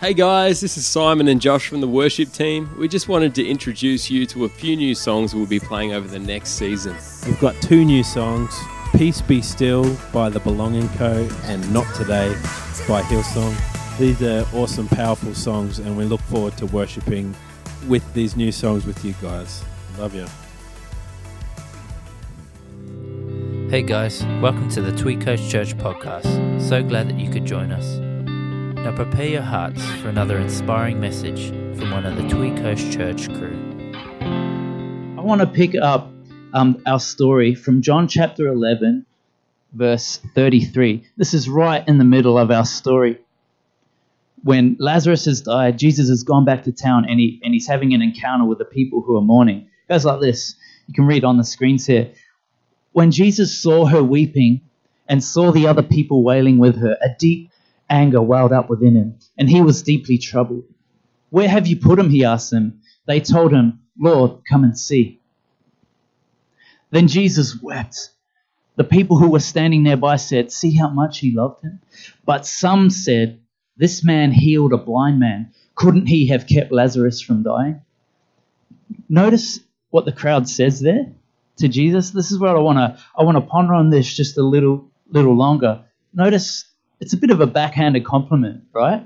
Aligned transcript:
Hey 0.00 0.14
guys, 0.14 0.60
this 0.60 0.76
is 0.76 0.86
Simon 0.86 1.26
and 1.26 1.40
Josh 1.40 1.66
from 1.66 1.80
the 1.80 1.88
worship 1.88 2.30
team. 2.30 2.70
We 2.78 2.86
just 2.86 3.08
wanted 3.08 3.34
to 3.34 3.44
introduce 3.44 4.08
you 4.08 4.26
to 4.26 4.44
a 4.44 4.48
few 4.48 4.76
new 4.76 4.94
songs 4.94 5.34
we'll 5.34 5.44
be 5.44 5.58
playing 5.58 5.92
over 5.92 6.06
the 6.06 6.20
next 6.20 6.50
season. 6.50 6.96
We've 7.26 7.40
got 7.40 7.60
two 7.60 7.84
new 7.84 8.04
songs 8.04 8.56
Peace 8.94 9.20
Be 9.20 9.42
Still 9.42 9.96
by 10.12 10.28
The 10.28 10.38
Belonging 10.38 10.88
Co. 10.90 11.28
and 11.46 11.72
Not 11.72 11.92
Today 11.96 12.32
by 12.86 13.02
Hillsong. 13.02 13.98
These 13.98 14.22
are 14.22 14.46
awesome, 14.54 14.86
powerful 14.86 15.34
songs, 15.34 15.80
and 15.80 15.96
we 15.96 16.04
look 16.04 16.20
forward 16.20 16.56
to 16.58 16.66
worshipping 16.66 17.34
with 17.88 18.14
these 18.14 18.36
new 18.36 18.52
songs 18.52 18.86
with 18.86 19.04
you 19.04 19.14
guys. 19.20 19.64
Love 19.98 20.14
you. 20.14 20.28
Hey 23.68 23.82
guys, 23.82 24.24
welcome 24.40 24.68
to 24.68 24.80
the 24.80 24.96
Tweed 24.96 25.22
Coast 25.22 25.50
Church 25.50 25.76
podcast. 25.76 26.62
So 26.62 26.84
glad 26.84 27.08
that 27.08 27.18
you 27.18 27.28
could 27.28 27.44
join 27.44 27.72
us. 27.72 28.07
Now 28.84 28.94
prepare 28.94 29.26
your 29.26 29.42
hearts 29.42 29.84
for 29.96 30.08
another 30.08 30.38
inspiring 30.38 31.00
message 31.00 31.48
from 31.76 31.90
one 31.90 32.06
of 32.06 32.16
the 32.16 32.28
Tweed 32.28 32.56
Coast 32.58 32.92
Church 32.92 33.28
crew. 33.34 33.58
I 34.22 35.20
want 35.20 35.40
to 35.40 35.48
pick 35.48 35.74
up 35.74 36.08
um, 36.54 36.80
our 36.86 37.00
story 37.00 37.56
from 37.56 37.82
John 37.82 38.06
chapter 38.06 38.46
11, 38.46 39.04
verse 39.72 40.20
33. 40.32 41.04
This 41.16 41.34
is 41.34 41.48
right 41.48 41.86
in 41.88 41.98
the 41.98 42.04
middle 42.04 42.38
of 42.38 42.52
our 42.52 42.64
story. 42.64 43.18
When 44.44 44.76
Lazarus 44.78 45.24
has 45.24 45.40
died, 45.40 45.76
Jesus 45.76 46.08
has 46.08 46.22
gone 46.22 46.44
back 46.44 46.62
to 46.62 46.72
town 46.72 47.04
and, 47.04 47.18
he, 47.18 47.40
and 47.42 47.52
he's 47.52 47.66
having 47.66 47.94
an 47.94 48.00
encounter 48.00 48.44
with 48.44 48.58
the 48.58 48.64
people 48.64 49.02
who 49.02 49.16
are 49.18 49.22
mourning. 49.22 49.68
It 49.88 49.92
goes 49.92 50.04
like 50.04 50.20
this. 50.20 50.54
You 50.86 50.94
can 50.94 51.06
read 51.06 51.24
on 51.24 51.36
the 51.36 51.44
screens 51.44 51.84
here. 51.84 52.12
When 52.92 53.10
Jesus 53.10 53.60
saw 53.60 53.86
her 53.86 54.04
weeping 54.04 54.60
and 55.08 55.22
saw 55.22 55.50
the 55.50 55.66
other 55.66 55.82
people 55.82 56.22
wailing 56.22 56.58
with 56.58 56.76
her, 56.78 56.96
a 57.02 57.08
deep 57.18 57.50
anger 57.88 58.22
welled 58.22 58.52
up 58.52 58.68
within 58.68 58.94
him, 58.94 59.18
and 59.36 59.48
he 59.48 59.60
was 59.62 59.82
deeply 59.82 60.18
troubled. 60.18 60.64
Where 61.30 61.48
have 61.48 61.66
you 61.66 61.76
put 61.76 61.98
him? 61.98 62.10
He 62.10 62.24
asked 62.24 62.50
them. 62.50 62.80
They 63.06 63.20
told 63.20 63.52
him, 63.52 63.80
Lord, 63.98 64.42
come 64.48 64.64
and 64.64 64.78
see. 64.78 65.20
Then 66.90 67.08
Jesus 67.08 67.60
wept. 67.60 68.10
The 68.76 68.84
people 68.84 69.18
who 69.18 69.30
were 69.30 69.40
standing 69.40 69.82
nearby 69.82 70.16
said, 70.16 70.52
See 70.52 70.72
how 70.72 70.88
much 70.88 71.18
he 71.18 71.32
loved 71.32 71.64
him? 71.64 71.80
But 72.24 72.46
some 72.46 72.90
said, 72.90 73.40
This 73.76 74.04
man 74.04 74.32
healed 74.32 74.72
a 74.72 74.78
blind 74.78 75.18
man. 75.18 75.52
Couldn't 75.74 76.06
he 76.06 76.28
have 76.28 76.46
kept 76.46 76.72
Lazarus 76.72 77.20
from 77.20 77.42
dying? 77.42 77.82
Notice 79.08 79.60
what 79.90 80.04
the 80.04 80.12
crowd 80.12 80.48
says 80.48 80.80
there 80.80 81.12
to 81.56 81.68
Jesus. 81.68 82.10
This 82.10 82.30
is 82.30 82.38
what 82.38 82.56
I 82.56 82.60
want 82.60 82.78
to 82.78 83.02
I 83.16 83.22
want 83.24 83.36
to 83.36 83.42
ponder 83.42 83.74
on 83.74 83.90
this 83.90 84.12
just 84.14 84.38
a 84.38 84.42
little 84.42 84.90
little 85.10 85.36
longer. 85.36 85.84
Notice 86.14 86.64
it's 87.00 87.12
a 87.12 87.16
bit 87.16 87.30
of 87.30 87.40
a 87.40 87.46
backhanded 87.46 88.04
compliment, 88.04 88.64
right? 88.72 89.04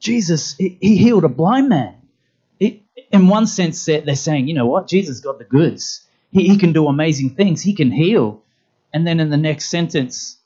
Jesus, 0.00 0.54
he, 0.56 0.76
he 0.80 0.96
healed 0.96 1.24
a 1.24 1.28
blind 1.28 1.68
man. 1.68 1.94
It, 2.60 2.82
in 3.10 3.28
one 3.28 3.46
sense, 3.46 3.84
they're, 3.84 4.14
saying, 4.14 4.48
you 4.48 4.54
know 4.54 4.66
what? 4.66 4.88
Jesus 4.88 5.20
got 5.20 5.38
the 5.38 5.44
goods. 5.44 6.06
He, 6.30 6.48
he 6.48 6.58
can 6.58 6.72
do 6.72 6.86
amazing 6.88 7.30
things. 7.30 7.62
He 7.62 7.74
can 7.74 7.90
heal. 7.90 8.42
And 8.92 9.06
then 9.06 9.20
in 9.20 9.30
the 9.30 9.36
next 9.36 9.70
sentence, 9.70 10.36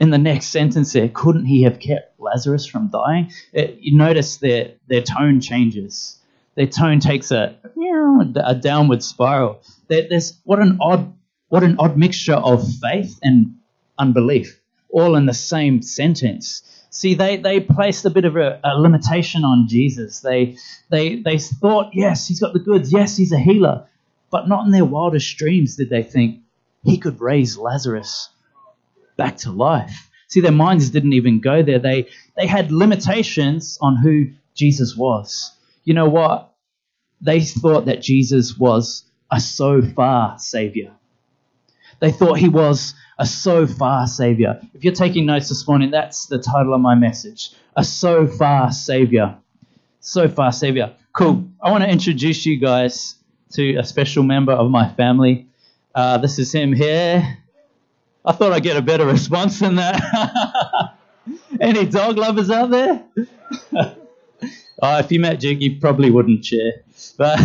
in 0.00 0.10
the 0.10 0.18
next 0.18 0.46
sentence 0.46 0.92
there, 0.92 1.08
couldn't 1.08 1.44
he 1.44 1.62
have 1.62 1.78
kept 1.78 2.18
Lazarus 2.18 2.66
from 2.66 2.88
dying? 2.88 3.30
It, 3.52 3.78
you 3.80 3.96
notice 3.96 4.38
their, 4.38 4.72
their 4.88 5.02
tone 5.02 5.40
changes. 5.40 6.18
Their 6.54 6.66
tone 6.66 7.00
takes 7.00 7.30
a, 7.30 7.56
a 8.36 8.54
downward 8.54 9.02
spiral. 9.02 9.62
There, 9.88 10.06
there's 10.08 10.38
what 10.44 10.58
an 10.58 10.78
odd 10.80 11.14
what 11.48 11.62
an 11.62 11.76
odd 11.78 11.98
mixture 11.98 12.34
of 12.34 12.66
faith 12.80 13.18
and 13.22 13.56
unbelief 13.98 14.61
all 14.92 15.16
in 15.16 15.26
the 15.26 15.34
same 15.34 15.82
sentence. 15.82 16.62
See, 16.90 17.14
they, 17.14 17.38
they 17.38 17.58
placed 17.58 18.04
a 18.04 18.10
bit 18.10 18.26
of 18.26 18.36
a, 18.36 18.60
a, 18.62 18.78
limitation 18.78 19.44
on 19.44 19.66
Jesus. 19.66 20.20
They, 20.20 20.56
they, 20.90 21.16
they 21.16 21.38
thought, 21.38 21.90
yes, 21.94 22.28
he's 22.28 22.40
got 22.40 22.52
the 22.52 22.58
goods. 22.58 22.92
Yes, 22.92 23.16
he's 23.16 23.32
a 23.32 23.38
healer. 23.38 23.88
But 24.30 24.48
not 24.48 24.66
in 24.66 24.72
their 24.72 24.84
wildest 24.84 25.36
dreams 25.36 25.76
did 25.76 25.88
they 25.88 26.02
think 26.02 26.40
he 26.84 26.98
could 26.98 27.20
raise 27.20 27.56
Lazarus 27.56 28.28
back 29.16 29.38
to 29.38 29.50
life. 29.50 30.10
See, 30.28 30.40
their 30.40 30.52
minds 30.52 30.90
didn't 30.90 31.14
even 31.14 31.40
go 31.40 31.62
there. 31.62 31.78
They, 31.78 32.08
they 32.36 32.46
had 32.46 32.70
limitations 32.70 33.78
on 33.80 33.96
who 33.96 34.26
Jesus 34.54 34.96
was. 34.96 35.52
You 35.84 35.94
know 35.94 36.08
what? 36.08 36.52
They 37.20 37.40
thought 37.40 37.86
that 37.86 38.02
Jesus 38.02 38.58
was 38.58 39.04
a 39.30 39.40
so 39.40 39.80
far 39.80 40.38
Savior. 40.38 40.92
They 42.00 42.10
thought 42.10 42.38
he 42.38 42.48
was 42.48 42.94
a 43.18 43.26
so 43.26 43.66
far 43.66 44.06
Savior. 44.06 44.60
If 44.74 44.84
you're 44.84 44.94
taking 44.94 45.26
notes 45.26 45.48
this 45.48 45.66
morning, 45.66 45.90
that's 45.90 46.26
the 46.26 46.38
title 46.38 46.74
of 46.74 46.80
my 46.80 46.94
message 46.94 47.50
A 47.76 47.84
So 47.84 48.26
Far 48.26 48.72
Savior. 48.72 49.36
So 50.00 50.28
far 50.28 50.52
Savior. 50.52 50.94
Cool. 51.16 51.48
I 51.62 51.70
want 51.70 51.84
to 51.84 51.90
introduce 51.90 52.46
you 52.46 52.58
guys 52.58 53.16
to 53.52 53.76
a 53.76 53.84
special 53.84 54.22
member 54.22 54.52
of 54.52 54.70
my 54.70 54.88
family. 54.94 55.46
Uh, 55.94 56.18
this 56.18 56.38
is 56.38 56.52
him 56.52 56.72
here. 56.72 57.38
I 58.24 58.32
thought 58.32 58.52
I'd 58.52 58.62
get 58.62 58.76
a 58.76 58.82
better 58.82 59.06
response 59.06 59.58
than 59.58 59.76
that. 59.76 60.94
Any 61.60 61.86
dog 61.86 62.16
lovers 62.16 62.50
out 62.50 62.70
there? 62.70 63.04
oh, 64.82 64.98
if 64.98 65.12
you 65.12 65.20
met 65.20 65.40
Duke, 65.40 65.60
you 65.60 65.78
probably 65.80 66.10
wouldn't 66.10 66.42
cheer. 66.42 66.82
But 67.16 67.38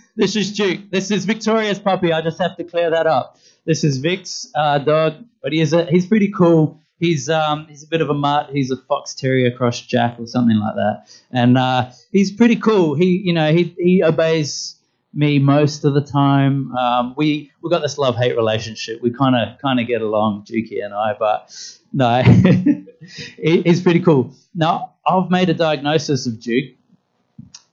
this 0.16 0.36
is 0.36 0.52
Duke. 0.52 0.90
This 0.90 1.10
is 1.10 1.24
Victoria's 1.24 1.78
puppy. 1.78 2.12
I 2.12 2.20
just 2.20 2.38
have 2.38 2.56
to 2.56 2.64
clear 2.64 2.90
that 2.90 3.06
up. 3.06 3.38
This 3.66 3.84
is 3.84 3.98
Vic's 3.98 4.50
uh, 4.54 4.78
dog, 4.78 5.24
but 5.42 5.52
he 5.52 5.60
is 5.60 5.72
a, 5.72 5.86
he's 5.86 6.06
pretty 6.06 6.30
cool. 6.30 6.80
He's 6.98 7.28
um, 7.28 7.66
he's 7.68 7.82
a 7.82 7.86
bit 7.86 8.00
of 8.00 8.10
a 8.10 8.14
mutt. 8.14 8.50
He's 8.52 8.70
a 8.70 8.76
fox 8.76 9.14
terrier 9.14 9.50
cross 9.50 9.80
jack 9.80 10.18
or 10.18 10.26
something 10.26 10.56
like 10.56 10.74
that, 10.74 11.06
and 11.30 11.58
uh, 11.58 11.90
he's 12.12 12.30
pretty 12.30 12.56
cool. 12.56 12.94
He 12.94 13.20
you 13.24 13.32
know 13.32 13.52
he 13.52 13.74
he 13.78 14.02
obeys 14.02 14.76
me 15.12 15.38
most 15.38 15.84
of 15.84 15.94
the 15.94 16.00
time. 16.00 16.74
Um, 16.76 17.14
we 17.16 17.50
we 17.62 17.70
got 17.70 17.80
this 17.80 17.98
love 17.98 18.16
hate 18.16 18.36
relationship. 18.36 19.02
We 19.02 19.10
kind 19.10 19.34
of 19.34 19.58
kind 19.58 19.80
of 19.80 19.86
get 19.86 20.02
along, 20.02 20.44
Dukey 20.44 20.84
and 20.84 20.94
I, 20.94 21.14
but 21.18 21.54
no, 21.92 22.22
he's 23.38 23.80
pretty 23.80 24.00
cool. 24.00 24.32
Now 24.54 24.94
I've 25.06 25.30
made 25.30 25.50
a 25.50 25.54
diagnosis 25.54 26.26
of 26.26 26.40
Duke 26.40 26.74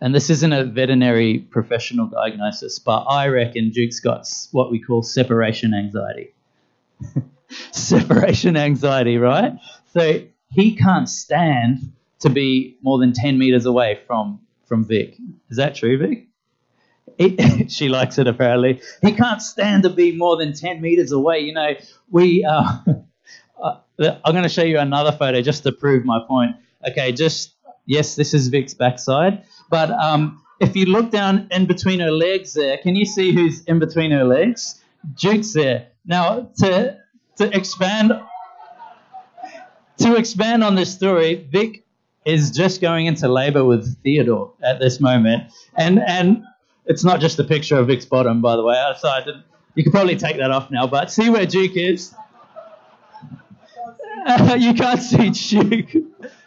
and 0.01 0.16
this 0.16 0.31
isn't 0.31 0.51
a 0.51 0.63
veterinary 0.66 1.38
professional 1.38 2.07
diagnosis, 2.07 2.79
but 2.79 3.03
I 3.03 3.28
reckon 3.28 3.69
Duke's 3.69 4.00
got 4.00 4.28
what 4.51 4.72
we 4.72 4.79
call 4.79 5.03
separation 5.03 5.75
anxiety. 5.75 6.34
separation 7.72 8.57
anxiety, 8.57 9.17
right? 9.17 9.53
So 9.94 10.23
he 10.50 10.75
can't 10.75 11.07
stand 11.07 11.94
to 12.22 12.29
be 12.29 12.78
more 12.81 12.97
than 12.97 13.13
10 13.13 13.38
meters 13.38 13.66
away 13.66 14.00
from, 14.07 14.39
from 14.66 14.85
Vic. 14.85 15.17
Is 15.50 15.57
that 15.57 15.75
true, 15.75 15.97
Vic? 16.00 16.28
He, 17.19 17.68
she 17.68 17.88
likes 17.88 18.18
it 18.18 18.28
apparently. 18.28 18.81
He 19.03 19.12
can't 19.12 19.41
stand 19.41 19.83
to 19.83 19.89
be 19.89 20.16
more 20.16 20.35
than 20.35 20.53
10 20.53 20.81
meters 20.81 21.12
away. 21.12 21.41
You 21.41 21.53
know, 21.53 21.75
we. 22.09 22.44
Uh, 22.44 22.78
uh, 23.63 23.78
I'm 24.00 24.33
going 24.33 24.44
to 24.44 24.50
show 24.50 24.63
you 24.63 24.79
another 24.79 25.12
photo 25.12 25.41
just 25.41 25.62
to 25.63 25.72
prove 25.72 26.06
my 26.06 26.19
point. 26.28 26.56
Okay, 26.89 27.12
just 27.12 27.53
yes, 27.85 28.16
this 28.16 28.33
is 28.33 28.47
Vic's 28.47 28.73
backside. 28.73 29.44
But 29.71 29.89
um, 29.91 30.43
if 30.59 30.75
you 30.75 30.85
look 30.85 31.09
down 31.09 31.47
in 31.49 31.65
between 31.65 31.99
her 32.01 32.11
legs 32.11 32.53
there, 32.53 32.77
can 32.77 32.95
you 32.95 33.05
see 33.05 33.33
who's 33.33 33.63
in 33.63 33.79
between 33.79 34.11
her 34.11 34.23
legs? 34.23 34.83
Duke's 35.15 35.53
there. 35.53 35.87
Now, 36.05 36.51
to, 36.57 36.97
to 37.37 37.57
expand 37.57 38.11
to 39.97 40.15
expand 40.15 40.63
on 40.63 40.75
this 40.75 40.93
story, 40.93 41.47
Vic 41.51 41.83
is 42.25 42.51
just 42.51 42.81
going 42.81 43.05
into 43.05 43.27
labor 43.27 43.63
with 43.63 44.01
Theodore 44.03 44.53
at 44.63 44.79
this 44.79 44.99
moment. 44.99 45.51
And 45.75 45.99
and 45.99 46.43
it's 46.85 47.03
not 47.03 47.19
just 47.19 47.39
a 47.39 47.43
picture 47.43 47.77
of 47.77 47.88
Vic's 47.88 48.05
bottom, 48.05 48.41
by 48.41 48.55
the 48.55 48.63
way. 48.63 48.75
So 48.99 49.09
I 49.09 49.23
did, 49.23 49.35
you 49.75 49.83
could 49.83 49.93
probably 49.93 50.15
take 50.15 50.38
that 50.38 50.51
off 50.51 50.71
now, 50.71 50.88
but 50.88 51.11
see 51.11 51.29
where 51.29 51.45
Duke 51.45 51.75
is. 51.75 52.13
you 54.57 54.73
can't 54.73 55.01
see 55.01 55.29
Duke. 55.29 56.03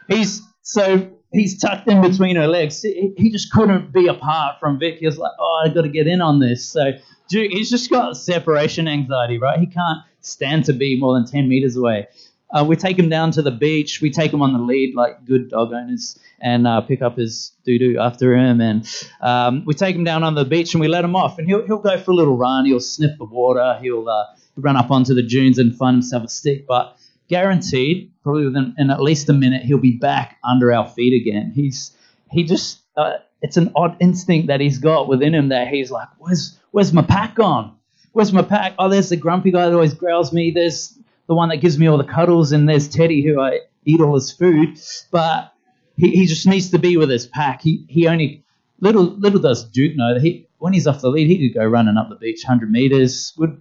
He's 0.09 0.43
so 0.63 1.14
he's 1.35 1.59
tucked 1.59 1.89
in 1.89 2.01
between 2.01 2.37
her 2.37 2.47
legs. 2.47 2.83
He 2.83 3.31
just 3.31 3.53
couldn't 3.53 3.93
be 3.93 4.07
apart 4.07 4.61
from 4.61 4.79
Vic. 4.79 4.99
He 4.99 5.07
was 5.07 5.19
like, 5.19 5.33
oh, 5.39 5.65
I 5.65 5.73
got 5.73 5.83
to 5.83 5.89
get 5.89 6.07
in 6.07 6.21
on 6.21 6.41
this. 6.41 6.65
So 6.65 6.93
Duke, 7.29 7.51
he's 7.51 7.71
just 7.71 7.91
got 7.91 8.17
separation 8.17 8.89
anxiety, 8.89 9.39
right? 9.39 9.59
He 9.59 9.67
can't 9.67 9.99
stand 10.21 10.65
to 10.67 10.73
be 10.73 10.99
more 10.99 11.15
than 11.15 11.27
10 11.27 11.49
meters 11.49 11.77
away. 11.77 12.07
Uh, 12.51 12.65
we 12.65 12.77
take 12.77 12.99
him 12.99 13.09
down 13.09 13.33
to 13.33 13.43
the 13.43 13.51
beach. 13.51 14.01
We 14.01 14.11
take 14.11 14.33
him 14.33 14.41
on 14.41 14.53
the 14.53 14.61
lead 14.61 14.95
like 14.95 15.25
good 15.25 15.51
dog 15.51 15.73
owners 15.73 16.19
and 16.41 16.67
uh, 16.67 16.83
pick 16.83 17.03
up 17.03 17.17
his 17.17 17.53
doo 17.65 17.79
doo 17.79 17.99
after 17.99 18.35
him. 18.37 18.61
And 18.61 18.87
um, 19.21 19.65
we 19.67 19.75
take 19.75 19.97
him 19.97 20.05
down 20.05 20.23
on 20.23 20.35
the 20.35 20.45
beach 20.45 20.73
and 20.73 20.81
we 20.81 20.87
let 20.87 21.05
him 21.05 21.17
off. 21.17 21.39
And 21.39 21.49
he'll, 21.49 21.67
he'll 21.67 21.79
go 21.79 21.99
for 21.99 22.13
a 22.13 22.15
little 22.15 22.37
run. 22.37 22.67
He'll 22.67 22.79
sniff 22.79 23.19
the 23.19 23.25
water. 23.25 23.79
He'll 23.83 24.09
uh, 24.09 24.27
run 24.57 24.77
up 24.77 24.91
onto 24.91 25.15
the 25.15 25.23
dunes 25.23 25.59
and 25.59 25.75
find 25.77 25.97
himself 25.97 26.25
a 26.25 26.29
stick. 26.29 26.67
But 26.69 26.97
guaranteed, 27.29 28.13
probably 28.23 28.45
within 28.47 28.75
in 28.79 28.91
at 28.91 29.03
least 29.03 29.29
a 29.29 29.33
minute, 29.33 29.63
he'll 29.63 29.79
be 29.79 29.97
back 29.97 30.39
under 30.45 30.73
our 30.73 30.89
feet 30.89 31.21
again. 31.21 31.53
He's 31.55 31.97
he 32.31 32.45
just 32.45 32.81
uh, 32.97 33.15
it's 33.43 33.57
an 33.57 33.73
odd 33.75 33.97
instinct 34.01 34.49
that 34.49 34.61
he's 34.61 34.79
got 34.79 35.09
within 35.09 35.35
him 35.35 35.49
that 35.49 35.69
he's 35.69 35.91
like, 35.91 36.09
where's 36.19 36.59
where's 36.71 36.93
my 36.93 37.03
pack 37.03 37.35
gone? 37.35 37.77
Where's 38.13 38.33
my 38.33 38.43
pack? 38.43 38.75
Oh, 38.79 38.89
there's 38.89 39.09
the 39.09 39.17
grumpy 39.17 39.51
guy 39.51 39.67
that 39.67 39.75
always 39.75 39.95
growls 39.95 40.33
me. 40.33 40.51
There's 40.51 40.97
the 41.27 41.35
one 41.35 41.49
that 41.49 41.59
gives 41.59 41.79
me 41.79 41.87
all 41.87 41.99
the 41.99 42.05
cuddles, 42.05 42.53
and 42.53 42.69
there's 42.69 42.89
Teddy 42.89 43.23
who 43.23 43.41
I 43.41 43.61
eat 43.85 44.01
all 44.01 44.15
his 44.15 44.31
food. 44.31 44.79
But 45.11 45.53
he, 45.97 46.11
he 46.11 46.27
just 46.27 46.47
needs 46.47 46.71
to 46.71 46.79
be 46.79 46.97
with 46.97 47.11
his 47.11 47.27
pack. 47.27 47.63
He, 47.63 47.85
he 47.89 48.07
only, 48.07 48.45
little, 48.81 49.05
little 49.05 49.41
does 49.41 49.65
Duke 49.65 49.97
know 49.97 50.15
that 50.15 50.23
he, 50.23 50.49
when 50.59 50.73
he's 50.73 50.87
off 50.87 51.01
the 51.01 51.09
lead, 51.09 51.29
he 51.29 51.49
could 51.49 51.59
go 51.59 51.67
running 51.67 51.97
up 51.97 52.09
the 52.09 52.17
beach 52.17 52.43
100 52.45 52.71
meters. 52.71 53.33
Would, 53.39 53.61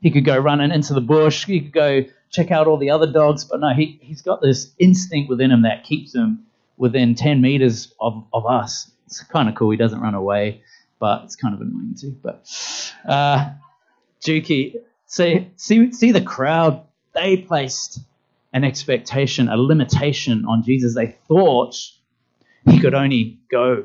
he 0.00 0.10
could 0.10 0.24
go 0.24 0.38
running 0.38 0.70
into 0.70 0.94
the 0.94 1.00
bush. 1.00 1.44
He 1.46 1.60
could 1.60 1.72
go 1.72 2.04
check 2.32 2.50
out 2.50 2.66
all 2.66 2.78
the 2.78 2.90
other 2.90 3.10
dogs. 3.10 3.44
But 3.44 3.60
no, 3.60 3.72
he, 3.74 3.98
he's 4.02 4.22
got 4.22 4.40
this 4.40 4.72
instinct 4.78 5.28
within 5.28 5.50
him 5.50 5.62
that 5.62 5.84
keeps 5.84 6.14
him 6.14 6.46
within 6.76 7.14
10 7.14 7.40
meters 7.40 7.92
of, 8.00 8.24
of 8.32 8.46
us. 8.46 8.90
It's 9.06 9.22
kind 9.24 9.48
of 9.48 9.54
cool. 9.54 9.70
He 9.70 9.76
doesn't 9.76 10.00
run 10.00 10.14
away, 10.14 10.62
but 10.98 11.24
it's 11.24 11.36
kind 11.36 11.54
of 11.54 11.60
annoying 11.60 11.94
too. 12.00 12.16
But 12.22 12.48
uh, 13.06 13.50
Dukey, 14.22 14.74
see, 15.06 15.50
see, 15.56 15.92
see 15.92 16.12
the 16.12 16.22
crowd. 16.22 16.84
They 17.14 17.36
placed 17.36 18.00
an 18.52 18.64
expectation, 18.64 19.48
a 19.48 19.56
limitation 19.56 20.44
on 20.46 20.62
Jesus. 20.62 20.94
They 20.94 21.16
thought 21.28 21.76
he 22.66 22.78
could 22.78 22.94
only 22.94 23.38
go 23.50 23.84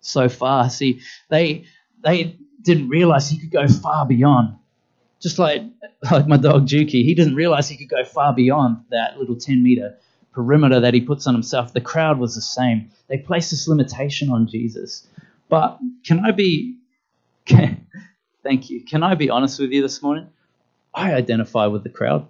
so 0.00 0.28
far. 0.28 0.70
See, 0.70 1.00
they 1.28 1.66
they 2.02 2.36
didn't 2.62 2.88
realize 2.88 3.28
he 3.28 3.38
could 3.38 3.50
go 3.50 3.66
far 3.68 4.06
beyond. 4.06 4.56
Just 5.20 5.38
like 5.38 5.62
like 6.10 6.26
my 6.26 6.36
dog 6.36 6.66
Dukey, 6.66 7.04
he 7.04 7.14
didn't 7.14 7.34
realize 7.34 7.68
he 7.68 7.76
could 7.76 7.88
go 7.88 8.04
far 8.04 8.34
beyond 8.34 8.84
that 8.90 9.18
little 9.18 9.36
10 9.36 9.62
meter 9.62 9.96
perimeter 10.32 10.80
that 10.80 10.94
he 10.94 11.00
puts 11.00 11.26
on 11.26 11.34
himself. 11.34 11.72
The 11.72 11.80
crowd 11.80 12.18
was 12.18 12.34
the 12.34 12.40
same. 12.40 12.90
They 13.08 13.18
placed 13.18 13.50
this 13.50 13.66
limitation 13.66 14.30
on 14.30 14.46
Jesus. 14.46 15.06
But 15.48 15.78
can 16.04 16.20
I 16.24 16.30
be 16.30 16.78
can, 17.46 17.86
thank 18.42 18.70
you. 18.70 18.84
Can 18.84 19.02
I 19.02 19.14
be 19.14 19.30
honest 19.30 19.58
with 19.58 19.70
you 19.70 19.82
this 19.82 20.02
morning? 20.02 20.28
I 20.94 21.14
identify 21.14 21.66
with 21.66 21.82
the 21.82 21.88
crowd. 21.88 22.26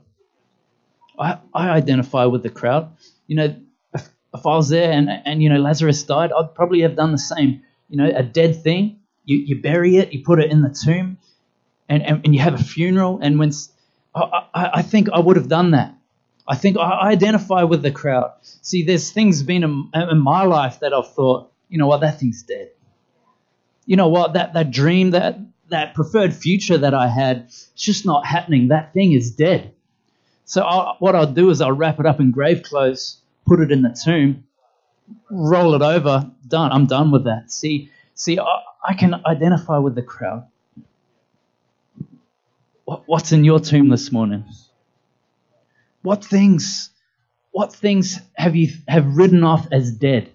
I, 1.19 1.38
I 1.52 1.70
identify 1.70 2.25
with 2.26 2.43
the 2.43 2.50
crowd. 2.50 2.93
You 3.26 3.37
know, 3.37 3.56
if, 3.94 4.08
if 4.34 4.46
I 4.46 4.56
was 4.56 4.69
there 4.69 4.93
and, 4.93 5.08
and, 5.11 5.43
you 5.43 5.49
know, 5.49 5.58
Lazarus 5.58 6.02
died, 6.05 6.31
I'd 6.32 6.55
probably 6.55 6.82
have 6.82 6.96
done 6.96 7.12
the 7.12 7.19
same. 7.19 7.62
You 7.88 7.96
know, 7.96 8.12
a 8.14 8.23
dead 8.23 8.62
thing, 8.62 9.00
you, 9.25 9.38
you 9.38 9.61
bury 9.61 9.96
it, 9.96 10.12
you 10.12 10.23
put 10.23 10.41
it 10.41 10.50
in 10.50 10.62
the 10.62 10.70
tomb, 10.70 11.19
and, 11.88 12.02
and, 12.02 12.25
and 12.25 12.35
you 12.35 12.40
have 12.40 12.55
a 12.55 12.62
funeral. 12.62 13.19
And 13.20 13.38
when 13.38 13.52
I, 14.14 14.20
I, 14.55 14.70
I 14.75 14.82
think 14.82 15.08
I 15.12 15.19
would 15.19 15.37
have 15.37 15.49
done 15.49 15.73
that. 15.73 15.94
I 16.46 16.56
think 16.56 16.79
I 16.79 17.11
identify 17.11 17.64
with 17.64 17.82
the 17.82 17.90
crowd. 17.90 18.32
See, 18.43 18.82
there's 18.82 19.11
things 19.11 19.43
been 19.43 19.62
in, 19.64 19.90
in, 19.94 20.19
my 20.19 20.44
life 20.44 20.81
that 20.81 20.94
I've 20.94 21.12
thought, 21.12 21.52
you 21.69 21.76
know 21.76 21.87
what, 21.87 22.00
that 22.00 22.19
thing's 22.19 22.43
dead. 22.43 22.70
You 23.85 23.96
know 23.96 24.08
what, 24.08 24.32
that, 24.32 24.55
that 24.55 24.70
dream, 24.70 25.11
that, 25.11 25.38
that 25.69 25.94
preferred 25.94 26.32
future 26.32 26.79
that 26.79 26.94
I 26.94 27.08
had, 27.08 27.44
it's 27.49 27.67
just 27.76 28.06
not 28.06 28.25
happening. 28.25 28.69
That 28.69 28.94
thing 28.94 29.12
is 29.12 29.31
dead. 29.31 29.75
So 30.46 30.62
I'll, 30.62 30.96
what 31.00 31.14
I'll 31.14 31.31
do 31.31 31.50
is 31.50 31.61
I'll 31.61 31.73
wrap 31.73 32.00
it 32.00 32.06
up 32.06 32.19
in 32.19 32.31
grave 32.31 32.62
clothes, 32.62 33.20
put 33.46 33.61
it 33.61 33.70
in 33.70 33.82
the 33.82 33.91
tomb, 34.02 34.44
roll 35.31 35.75
it 35.75 35.82
over, 35.82 36.31
done. 36.46 36.73
I'm 36.73 36.87
done 36.87 37.11
with 37.11 37.25
that. 37.25 37.50
See, 37.50 37.91
see, 38.14 38.38
I, 38.38 38.62
I 38.82 38.94
can 38.94 39.20
identify 39.26 39.76
with 39.76 39.94
the 39.94 40.02
crowd. 40.02 40.46
What, 42.88 43.02
what's 43.06 43.32
in 43.32 43.44
your 43.44 43.61
tomb 43.61 43.90
this 43.90 44.11
morning? 44.11 44.46
What 46.00 46.25
things, 46.25 46.88
what 47.50 47.73
things 47.73 48.19
have 48.35 48.56
you 48.56 48.73
have 48.88 49.17
written 49.17 49.44
off 49.44 49.69
as 49.70 49.93
dead? 49.93 50.31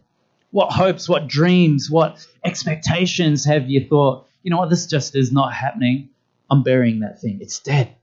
What 0.52 0.72
hopes, 0.72 1.10
what 1.10 1.28
dreams, 1.28 1.90
what 1.90 2.24
expectations 2.46 3.46
have 3.46 3.68
you 3.70 3.88
thought? 3.88 4.28
You 4.44 4.52
know 4.52 4.60
what? 4.60 4.70
This 4.70 4.86
just 4.86 5.16
is 5.16 5.32
not 5.32 5.52
happening. 5.52 6.10
I'm 6.52 6.62
burying 6.62 7.00
that 7.00 7.20
thing. 7.20 7.40
It's 7.42 7.58
dead 7.60 7.96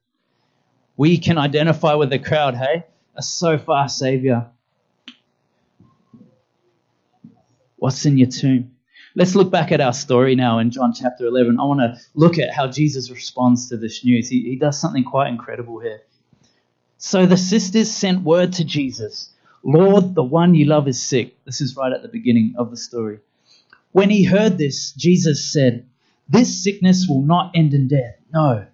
we 1.00 1.16
can 1.16 1.38
identify 1.38 1.94
with 1.94 2.10
the 2.10 2.18
crowd, 2.18 2.54
hey? 2.54 2.84
A 3.14 3.22
so 3.22 3.56
far 3.56 3.88
Savior. 3.88 4.48
What's 7.76 8.04
in 8.04 8.18
your 8.18 8.28
tomb? 8.28 8.72
Let's 9.16 9.34
look 9.34 9.50
back 9.50 9.72
at 9.72 9.80
our 9.80 9.92
story 9.92 10.36
now 10.36 10.60
in 10.60 10.70
John 10.70 10.92
chapter 10.92 11.26
11. 11.26 11.58
I 11.58 11.64
want 11.64 11.80
to 11.80 12.00
look 12.14 12.38
at 12.38 12.52
how 12.52 12.68
Jesus 12.68 13.10
responds 13.10 13.68
to 13.70 13.76
this 13.76 14.04
news. 14.04 14.28
He, 14.28 14.42
he 14.42 14.56
does 14.56 14.80
something 14.80 15.02
quite 15.02 15.28
incredible 15.28 15.80
here. 15.80 16.02
So 16.98 17.26
the 17.26 17.36
sisters 17.36 17.90
sent 17.90 18.22
word 18.22 18.52
to 18.54 18.64
Jesus 18.64 19.30
Lord, 19.62 20.14
the 20.14 20.22
one 20.22 20.54
you 20.54 20.64
love 20.64 20.88
is 20.88 21.02
sick. 21.02 21.36
This 21.44 21.60
is 21.60 21.76
right 21.76 21.92
at 21.92 22.02
the 22.02 22.08
beginning 22.08 22.54
of 22.56 22.70
the 22.70 22.76
story. 22.76 23.18
When 23.92 24.08
he 24.08 24.24
heard 24.24 24.56
this, 24.56 24.92
Jesus 24.92 25.52
said, 25.52 25.86
This 26.28 26.62
sickness 26.62 27.06
will 27.08 27.22
not 27.22 27.52
end 27.54 27.74
in 27.74 27.88
death. 27.88 28.16
No, 28.32 28.66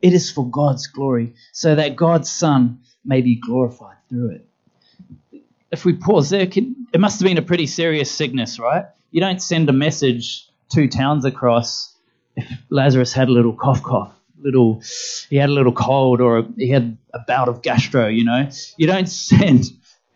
it 0.00 0.12
is 0.14 0.30
for 0.30 0.48
God's 0.48 0.86
glory, 0.86 1.34
so 1.52 1.74
that 1.74 1.96
God's 1.96 2.30
Son 2.30 2.80
may 3.04 3.20
be 3.20 3.34
glorified 3.34 3.96
through 4.08 4.30
it. 4.30 5.42
If 5.70 5.84
we 5.84 5.92
pause 5.92 6.30
there, 6.30 6.48
it 6.50 7.00
must 7.00 7.20
have 7.20 7.26
been 7.26 7.38
a 7.38 7.42
pretty 7.42 7.66
serious 7.66 8.10
sickness, 8.10 8.58
right? 8.58 8.86
You 9.10 9.20
don't 9.20 9.42
send 9.42 9.68
a 9.68 9.72
message 9.72 10.46
two 10.68 10.88
towns 10.88 11.24
across 11.24 11.94
if 12.36 12.48
Lazarus 12.70 13.12
had 13.12 13.28
a 13.28 13.32
little 13.32 13.52
cough 13.52 13.82
cough, 13.82 14.14
little 14.40 14.82
he 15.28 15.36
had 15.36 15.48
a 15.48 15.52
little 15.52 15.72
cold 15.72 16.20
or 16.20 16.46
he 16.56 16.68
had 16.70 16.96
a 17.12 17.18
bout 17.26 17.48
of 17.48 17.62
gastro, 17.62 18.06
you 18.06 18.24
know. 18.24 18.48
You 18.76 18.86
don't 18.86 19.08
send 19.08 19.66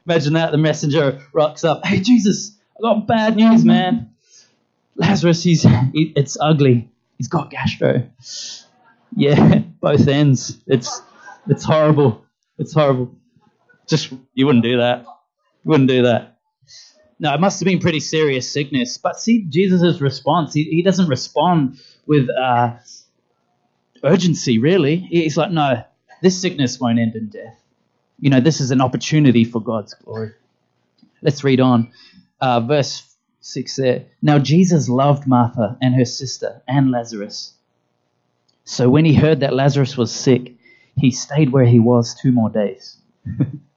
imagine 0.07 0.35
that 0.35 0.53
the 0.53 0.59
messenger 0.59 1.23
rocks 1.33 1.65
up, 1.65 1.85
Hey 1.85 2.01
Jesus, 2.01 2.57
I 2.77 2.83
got 2.83 3.07
bad 3.07 3.37
news, 3.37 3.65
man. 3.65 4.11
Lazarus, 4.97 5.43
he's 5.43 5.63
he, 5.63 6.13
it's 6.17 6.37
ugly. 6.41 6.89
He's 7.19 7.29
got 7.29 7.51
gastro. 7.51 8.09
Yeah, 9.17 9.59
both 9.81 10.07
ends. 10.07 10.59
It's 10.67 11.03
it's 11.49 11.65
horrible. 11.65 12.25
It's 12.59 12.73
horrible. 12.73 13.15
Just 13.89 14.13
you 14.35 14.47
wouldn't 14.47 14.65
do 14.65 14.79
that. 14.79 15.03
You 15.03 15.71
wouldn't 15.71 15.89
do 15.89 16.03
that. 16.03 16.34
No, 17.25 17.33
it 17.33 17.41
must 17.41 17.59
have 17.59 17.65
been 17.65 17.79
pretty 17.79 18.01
serious 18.01 18.53
sickness. 18.53 18.99
But 18.99 19.19
see 19.19 19.47
Jesus' 19.49 19.99
response. 20.03 20.53
He, 20.53 20.65
he 20.65 20.83
doesn't 20.83 21.09
respond 21.09 21.81
with 22.05 22.29
uh, 22.29 22.75
urgency, 24.03 24.59
really. 24.59 24.97
He's 24.97 25.35
like, 25.39 25.51
no, 25.51 25.85
this 26.21 26.39
sickness 26.39 26.79
won't 26.79 26.99
end 26.99 27.17
in 27.17 27.29
death. 27.29 27.59
You 28.21 28.29
know, 28.29 28.41
this 28.41 28.61
is 28.61 28.73
an 28.73 28.83
opportunity 28.83 29.45
for 29.45 29.63
God's 29.63 29.95
glory. 29.95 30.33
Let's 31.23 31.43
read 31.43 31.61
on. 31.61 31.93
Uh, 32.43 32.61
verse 32.61 33.17
6 33.41 33.75
there. 33.77 34.05
Now, 34.21 34.39
Jesus 34.39 34.91
loved 34.91 35.27
Martha 35.27 35.79
and 35.81 35.95
her 35.95 36.05
sister 36.05 36.61
and 36.69 36.91
Lazarus. 36.91 37.55
So 38.65 38.91
when 38.91 39.07
he 39.07 39.15
heard 39.15 39.41
that 39.41 39.55
Lazarus 39.55 39.97
was 39.97 40.13
sick, 40.13 40.53
he 40.99 41.11
stayed 41.11 41.53
where 41.53 41.65
he 41.65 41.81
was 41.81 42.15
two 42.21 42.33
more 42.33 42.51
days. 42.51 42.99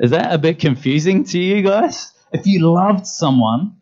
Is 0.00 0.12
that 0.12 0.32
a 0.32 0.38
bit 0.38 0.58
confusing 0.58 1.24
to 1.24 1.38
you 1.38 1.62
guys? 1.62 2.12
If 2.32 2.46
you 2.46 2.66
loved 2.66 3.06
someone 3.06 3.76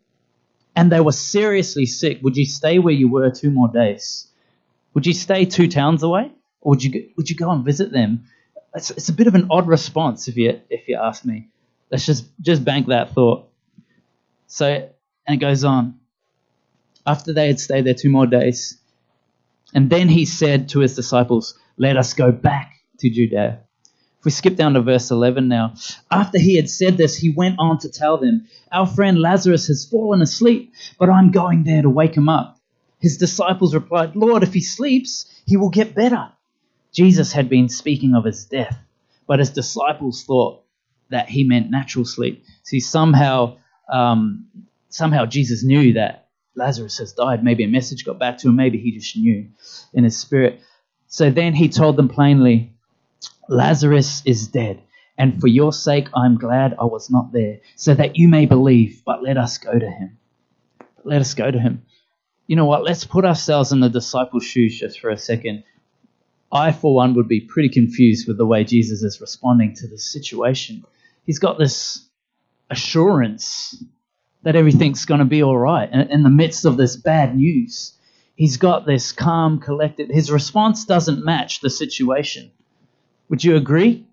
and 0.75 0.91
they 0.91 0.99
were 0.99 1.13
seriously 1.13 1.85
sick, 1.85 2.19
would 2.21 2.35
you 2.35 2.45
stay 2.45 2.77
where 2.77 2.93
you 2.93 3.07
were 3.09 3.31
two 3.31 3.51
more 3.51 3.69
days? 3.69 4.27
Would 4.93 5.05
you 5.05 5.13
stay 5.13 5.45
two 5.45 5.69
towns 5.69 6.03
away, 6.03 6.31
or 6.59 6.71
would 6.71 6.83
you 6.83 7.09
would 7.15 7.29
you 7.29 7.37
go 7.37 7.49
and 7.51 7.63
visit 7.63 7.93
them? 7.93 8.25
It's, 8.75 8.91
it's 8.91 9.07
a 9.07 9.13
bit 9.13 9.27
of 9.27 9.35
an 9.35 9.47
odd 9.49 9.67
response 9.67 10.27
if 10.27 10.35
you 10.35 10.59
if 10.69 10.89
you 10.89 10.97
ask 11.01 11.23
me. 11.23 11.47
Let's 11.89 12.05
just 12.05 12.25
just 12.41 12.65
bank 12.65 12.87
that 12.87 13.11
thought. 13.13 13.47
So 14.47 14.89
and 15.25 15.35
it 15.35 15.37
goes 15.37 15.63
on. 15.63 15.99
After 17.05 17.33
they 17.33 17.47
had 17.47 17.59
stayed 17.61 17.85
there 17.85 17.93
two 17.93 18.09
more 18.09 18.27
days, 18.27 18.77
and 19.73 19.89
then 19.89 20.09
he 20.09 20.25
said 20.25 20.69
to 20.69 20.79
his 20.79 20.95
disciples, 20.95 21.57
Let 21.77 21.95
us 21.95 22.13
go 22.13 22.31
back 22.31 22.73
to 22.99 23.09
Judea. 23.09 23.61
If 24.19 24.25
we 24.25 24.31
skip 24.31 24.57
down 24.57 24.73
to 24.73 24.81
verse 24.81 25.11
11 25.11 25.47
now, 25.47 25.75
after 26.11 26.37
he 26.37 26.57
had 26.57 26.69
said 26.69 26.97
this, 26.97 27.15
he 27.15 27.29
went 27.29 27.55
on 27.57 27.77
to 27.79 27.89
tell 27.89 28.17
them, 28.17 28.47
Our 28.69 28.85
friend 28.85 29.17
Lazarus 29.17 29.67
has 29.67 29.85
fallen 29.85 30.21
asleep, 30.21 30.73
but 30.97 31.09
I'm 31.09 31.31
going 31.31 31.63
there 31.63 31.81
to 31.81 31.89
wake 31.89 32.15
him 32.15 32.27
up. 32.27 32.59
His 32.99 33.17
disciples 33.17 33.73
replied, 33.73 34.17
Lord, 34.17 34.43
if 34.43 34.53
he 34.53 34.59
sleeps, 34.59 35.25
he 35.45 35.55
will 35.55 35.69
get 35.69 35.95
better. 35.95 36.29
Jesus 36.91 37.31
had 37.31 37.47
been 37.47 37.69
speaking 37.69 38.13
of 38.13 38.25
his 38.25 38.43
death, 38.43 38.77
but 39.25 39.39
his 39.39 39.51
disciples 39.51 40.25
thought 40.25 40.63
that 41.09 41.29
he 41.29 41.45
meant 41.45 41.71
natural 41.71 42.03
sleep. 42.03 42.43
See, 42.63 42.81
somehow, 42.81 43.57
um, 43.89 44.47
somehow 44.89 45.27
Jesus 45.27 45.63
knew 45.63 45.93
that 45.93 46.27
Lazarus 46.55 46.97
has 46.97 47.13
died. 47.13 47.41
Maybe 47.41 47.63
a 47.63 47.69
message 47.69 48.03
got 48.03 48.19
back 48.19 48.39
to 48.39 48.49
him. 48.49 48.57
Maybe 48.57 48.79
he 48.79 48.91
just 48.91 49.15
knew 49.15 49.47
in 49.93 50.03
his 50.03 50.17
spirit. 50.17 50.59
So 51.07 51.31
then 51.31 51.53
he 51.53 51.69
told 51.69 51.95
them 51.95 52.09
plainly, 52.09 52.73
Lazarus 53.47 54.21
is 54.25 54.47
dead. 54.47 54.83
And 55.17 55.41
for 55.41 55.47
your 55.47 55.73
sake, 55.73 56.07
I'm 56.13 56.37
glad 56.37 56.75
I 56.79 56.85
was 56.85 57.09
not 57.09 57.33
there, 57.33 57.59
so 57.75 57.93
that 57.93 58.15
you 58.15 58.29
may 58.29 58.45
believe. 58.45 59.01
But 59.05 59.21
let 59.21 59.37
us 59.37 59.57
go 59.57 59.77
to 59.77 59.89
him. 59.89 60.17
Let 61.03 61.19
us 61.19 61.33
go 61.33 61.51
to 61.51 61.59
him. 61.59 61.83
You 62.47 62.55
know 62.55 62.65
what? 62.65 62.83
Let's 62.83 63.03
put 63.03 63.25
ourselves 63.25 63.71
in 63.71 63.79
the 63.79 63.89
disciples' 63.89 64.45
shoes 64.45 64.79
just 64.79 64.99
for 64.99 65.09
a 65.09 65.17
second. 65.17 65.63
I, 66.51 66.71
for 66.71 66.95
one, 66.95 67.13
would 67.15 67.27
be 67.27 67.41
pretty 67.41 67.69
confused 67.69 68.27
with 68.27 68.37
the 68.37 68.45
way 68.45 68.63
Jesus 68.63 69.03
is 69.03 69.21
responding 69.21 69.75
to 69.75 69.87
this 69.87 70.11
situation. 70.11 70.83
He's 71.25 71.39
got 71.39 71.59
this 71.59 72.07
assurance 72.69 73.83
that 74.43 74.55
everything's 74.55 75.05
going 75.05 75.19
to 75.19 75.25
be 75.25 75.43
all 75.43 75.57
right 75.57 75.91
in, 75.91 76.01
in 76.09 76.23
the 76.23 76.29
midst 76.29 76.65
of 76.65 76.77
this 76.77 76.95
bad 76.95 77.35
news. 77.35 77.93
He's 78.35 78.57
got 78.57 78.85
this 78.85 79.11
calm, 79.11 79.59
collected. 79.59 80.09
His 80.09 80.31
response 80.31 80.85
doesn't 80.85 81.25
match 81.25 81.59
the 81.59 81.69
situation. 81.69 82.51
Would 83.29 83.43
you 83.43 83.55
agree? 83.55 84.05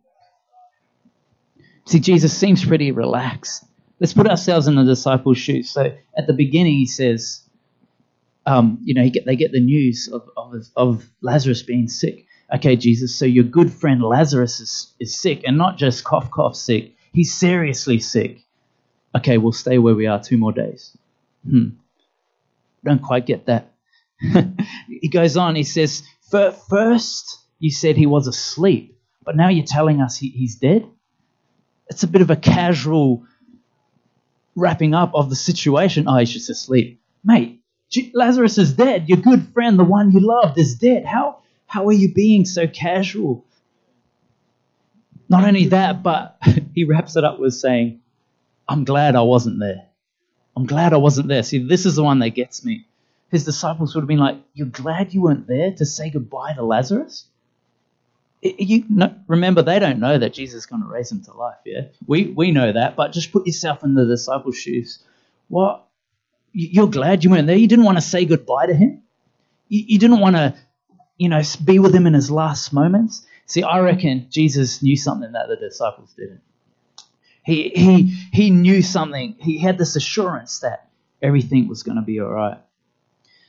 See, 1.86 2.00
Jesus 2.00 2.36
seems 2.36 2.64
pretty 2.64 2.90
relaxed. 2.90 3.64
Let's 4.00 4.12
put 4.12 4.26
ourselves 4.26 4.66
in 4.66 4.74
the 4.74 4.84
disciples' 4.84 5.38
shoes. 5.38 5.70
So 5.70 5.96
at 6.16 6.26
the 6.26 6.32
beginning, 6.32 6.74
he 6.74 6.86
says, 6.86 7.42
um, 8.44 8.78
you 8.84 8.94
know, 8.94 9.08
get, 9.08 9.24
they 9.24 9.36
get 9.36 9.52
the 9.52 9.60
news 9.60 10.08
of, 10.12 10.28
of, 10.36 10.66
of 10.76 11.06
Lazarus 11.22 11.62
being 11.62 11.88
sick. 11.88 12.26
Okay, 12.54 12.76
Jesus, 12.76 13.18
so 13.18 13.24
your 13.24 13.44
good 13.44 13.72
friend 13.72 14.02
Lazarus 14.02 14.60
is, 14.60 14.94
is 15.00 15.18
sick, 15.18 15.42
and 15.44 15.58
not 15.58 15.78
just 15.78 16.04
cough, 16.04 16.30
cough 16.30 16.54
sick. 16.54 16.94
He's 17.12 17.34
seriously 17.34 17.98
sick. 17.98 18.40
Okay, 19.16 19.38
we'll 19.38 19.52
stay 19.52 19.78
where 19.78 19.94
we 19.94 20.06
are 20.06 20.22
two 20.22 20.36
more 20.36 20.52
days. 20.52 20.96
Hmm. 21.48 21.70
Don't 22.84 23.02
quite 23.02 23.26
get 23.26 23.46
that. 23.46 23.72
he 24.88 25.08
goes 25.08 25.36
on, 25.36 25.56
he 25.56 25.64
says, 25.64 26.02
First, 26.30 27.38
you 27.58 27.70
said 27.70 27.96
he 27.96 28.06
was 28.06 28.26
asleep, 28.26 28.95
but 29.26 29.36
now 29.36 29.48
you're 29.48 29.66
telling 29.66 30.00
us 30.00 30.16
he, 30.16 30.30
he's 30.30 30.54
dead? 30.54 30.86
It's 31.88 32.04
a 32.04 32.08
bit 32.08 32.22
of 32.22 32.30
a 32.30 32.36
casual 32.36 33.24
wrapping 34.54 34.94
up 34.94 35.14
of 35.14 35.28
the 35.28 35.36
situation. 35.36 36.06
Oh, 36.08 36.16
he's 36.16 36.32
just 36.32 36.48
asleep. 36.48 37.02
Mate, 37.22 37.60
Lazarus 38.14 38.56
is 38.56 38.72
dead. 38.72 39.08
Your 39.08 39.18
good 39.18 39.48
friend, 39.52 39.78
the 39.78 39.84
one 39.84 40.12
you 40.12 40.20
loved, 40.20 40.58
is 40.58 40.76
dead. 40.76 41.04
How, 41.04 41.40
how 41.66 41.86
are 41.88 41.92
you 41.92 42.14
being 42.14 42.44
so 42.44 42.66
casual? 42.66 43.44
Not 45.28 45.44
only 45.44 45.66
that, 45.68 46.02
but 46.02 46.38
he 46.74 46.84
wraps 46.84 47.16
it 47.16 47.24
up 47.24 47.40
with 47.40 47.52
saying, 47.52 48.00
I'm 48.68 48.84
glad 48.84 49.16
I 49.16 49.22
wasn't 49.22 49.58
there. 49.58 49.86
I'm 50.56 50.66
glad 50.66 50.92
I 50.92 50.98
wasn't 50.98 51.28
there. 51.28 51.42
See, 51.42 51.58
this 51.58 51.84
is 51.84 51.96
the 51.96 52.02
one 52.04 52.20
that 52.20 52.30
gets 52.30 52.64
me. 52.64 52.86
His 53.30 53.44
disciples 53.44 53.94
would 53.94 54.02
have 54.02 54.08
been 54.08 54.18
like, 54.18 54.38
You're 54.54 54.68
glad 54.68 55.12
you 55.12 55.22
weren't 55.22 55.48
there 55.48 55.72
to 55.72 55.84
say 55.84 56.10
goodbye 56.10 56.54
to 56.54 56.62
Lazarus? 56.62 57.26
You 58.42 58.84
remember, 59.26 59.62
they 59.62 59.78
don't 59.78 59.98
know 59.98 60.18
that 60.18 60.34
Jesus 60.34 60.60
is 60.60 60.66
going 60.66 60.82
to 60.82 60.88
raise 60.88 61.10
him 61.10 61.22
to 61.24 61.32
life. 61.32 61.56
Yeah, 61.64 61.86
we 62.06 62.26
we 62.26 62.52
know 62.52 62.72
that, 62.72 62.94
but 62.96 63.12
just 63.12 63.32
put 63.32 63.46
yourself 63.46 63.82
in 63.82 63.94
the 63.94 64.04
disciples' 64.04 64.58
shoes. 64.58 65.02
What 65.48 65.86
you're 66.52 66.88
glad 66.88 67.22
you 67.22 67.30
weren't 67.30 67.46
there. 67.46 67.56
You 67.56 67.68
didn't 67.68 67.84
want 67.84 67.98
to 67.98 68.02
say 68.02 68.24
goodbye 68.24 68.66
to 68.66 68.74
him. 68.74 69.02
You, 69.68 69.84
you 69.88 69.98
didn't 69.98 70.20
want 70.20 70.36
to, 70.36 70.54
you 71.18 71.28
know, 71.28 71.42
be 71.64 71.78
with 71.78 71.94
him 71.94 72.06
in 72.06 72.14
his 72.14 72.30
last 72.30 72.72
moments. 72.72 73.26
See, 73.46 73.62
I 73.62 73.80
reckon 73.80 74.28
Jesus 74.30 74.82
knew 74.82 74.96
something 74.96 75.32
that 75.32 75.48
the 75.48 75.56
disciples 75.56 76.14
didn't. 76.16 76.40
He 77.44 77.68
he 77.70 78.02
he 78.32 78.50
knew 78.50 78.82
something. 78.82 79.36
He 79.38 79.58
had 79.58 79.78
this 79.78 79.96
assurance 79.96 80.60
that 80.60 80.88
everything 81.22 81.68
was 81.68 81.82
going 81.82 81.96
to 81.96 82.02
be 82.02 82.20
all 82.20 82.30
right. 82.30 82.58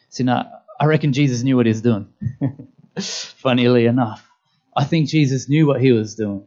See, 0.10 0.24
now 0.24 0.52
I 0.80 0.86
reckon 0.86 1.14
Jesus 1.14 1.44
knew 1.44 1.56
what 1.56 1.66
he 1.66 1.72
was 1.72 1.82
doing. 1.82 2.08
Funnily 3.00 3.86
enough, 3.86 4.27
I 4.78 4.84
think 4.84 5.10
Jesus 5.10 5.50
knew 5.50 5.68
what 5.68 5.82
he 5.82 5.92
was 5.92 6.16
doing. 6.16 6.46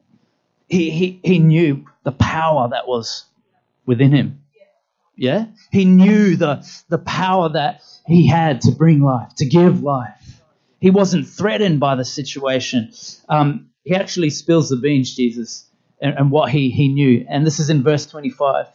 He 0.68 0.90
he 0.90 1.20
he 1.22 1.38
knew 1.38 1.86
the 2.04 2.12
power 2.12 2.68
that 2.70 2.86
was 2.86 3.26
within 3.86 4.12
him. 4.12 4.40
Yeah? 5.20 5.46
He 5.70 5.84
knew 5.84 6.36
the, 6.36 6.66
the 6.88 6.96
power 6.96 7.50
that 7.50 7.82
he 8.06 8.26
had 8.26 8.62
to 8.62 8.70
bring 8.70 9.02
life, 9.02 9.34
to 9.36 9.44
give 9.44 9.82
life. 9.82 10.40
He 10.80 10.90
wasn't 10.90 11.28
threatened 11.28 11.78
by 11.78 11.96
the 11.96 12.06
situation. 12.06 12.92
Um, 13.28 13.68
he 13.84 13.94
actually 13.94 14.30
spills 14.30 14.70
the 14.70 14.76
beans, 14.76 15.14
Jesus, 15.14 15.68
and, 16.00 16.16
and, 16.16 16.30
what 16.30 16.50
he, 16.50 16.70
he 16.70 16.88
knew. 16.88 17.26
And 17.28 17.46
this 17.46 17.60
is 17.60 17.68
in 17.68 17.82
verse 17.82 18.06
25. 18.06 18.66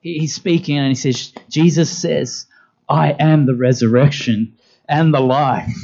He, 0.00 0.20
he's 0.20 0.34
speaking 0.34 0.78
and 0.78 0.88
he 0.88 0.94
says, 0.94 1.32
Jesus 1.48 1.90
says, 1.90 2.46
I 2.88 3.10
am 3.18 3.46
the 3.46 3.56
resurrection 3.56 4.56
and 4.88 5.12
the 5.12 5.20
life. 5.20 5.74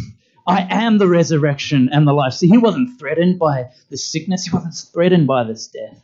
I 0.47 0.67
am 0.71 0.99
the 0.99 1.09
resurrection 1.09 1.88
and 1.93 2.07
the 2.07 2.12
life. 2.12 2.35
See, 2.35 2.49
he 2.49 2.59
wasn't 2.59 2.99
threatened 2.99 3.38
by 3.38 3.71
the 3.91 3.97
sickness, 3.97 4.45
he 4.45 4.50
wasn't 4.55 4.75
threatened 4.75 5.26
by 5.26 5.45
this 5.45 5.67
death. 5.67 6.00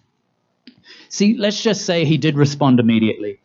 See, 1.08 1.36
let's 1.36 1.62
just 1.62 1.84
say 1.84 2.04
he 2.04 2.16
did 2.16 2.36
respond 2.36 2.80
immediately. 2.80 3.38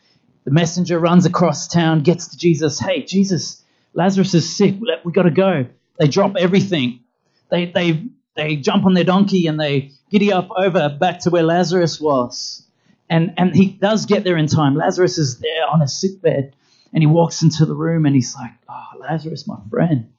The 0.46 0.51
messenger 0.51 0.98
runs 1.00 1.25
across 1.25 1.68
town, 1.68 2.01
gets 2.01 2.30
to 2.30 2.38
Jesus. 2.38 2.80
Hey, 2.80 3.04
Jesus, 3.04 3.62
Lazarus 3.94 4.34
is 4.34 4.56
sick. 4.56 4.75
We 5.04 5.12
got 5.12 5.24
to 5.24 5.32
go. 5.32 5.66
They 6.00 6.08
drop 6.08 6.36
everything. 6.38 7.01
They, 7.50 7.66
they, 7.66 8.06
they 8.36 8.56
jump 8.56 8.86
on 8.86 8.94
their 8.94 9.04
donkey 9.04 9.48
and 9.48 9.60
they 9.60 9.92
giddy 10.10 10.32
up 10.32 10.50
over 10.56 10.89
back 10.89 11.20
to 11.22 11.30
where 11.30 11.44
Lazarus 11.44 12.00
was. 12.00 12.66
And, 13.10 13.34
and 13.38 13.56
he 13.56 13.68
does 13.68 14.06
get 14.06 14.24
there 14.24 14.38
in 14.38 14.48
time. 14.48 14.75
Lazarus 14.75 15.18
is 15.18 15.39
there 15.39 15.68
on 15.70 15.82
a 15.82 15.88
sick 15.88 16.22
bed. 16.22 16.56
And 16.94 17.04
he 17.04 17.08
walks 17.08 17.42
into 17.42 17.66
the 17.66 17.75
room 17.75 18.06
and 18.06 18.16
he's 18.16 18.34
like, 18.36 18.51
Oh, 18.70 19.00
Lazarus, 19.00 19.48
my 19.48 19.58
friend. 19.70 20.13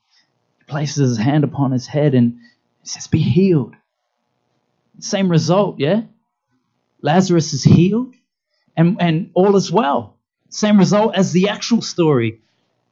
Places 0.68 1.16
his 1.16 1.18
hand 1.18 1.44
upon 1.44 1.72
his 1.72 1.86
head 1.86 2.14
and 2.14 2.38
says, 2.82 3.06
Be 3.06 3.20
healed. 3.20 3.74
Same 5.00 5.28
result, 5.28 5.78
yeah? 5.78 6.02
Lazarus 7.02 7.52
is 7.52 7.64
healed 7.64 8.14
and, 8.76 8.96
and 9.00 9.30
all 9.34 9.56
is 9.56 9.72
well. 9.72 10.16
Same 10.50 10.78
result 10.78 11.14
as 11.14 11.32
the 11.32 11.48
actual 11.48 11.82
story. 11.82 12.40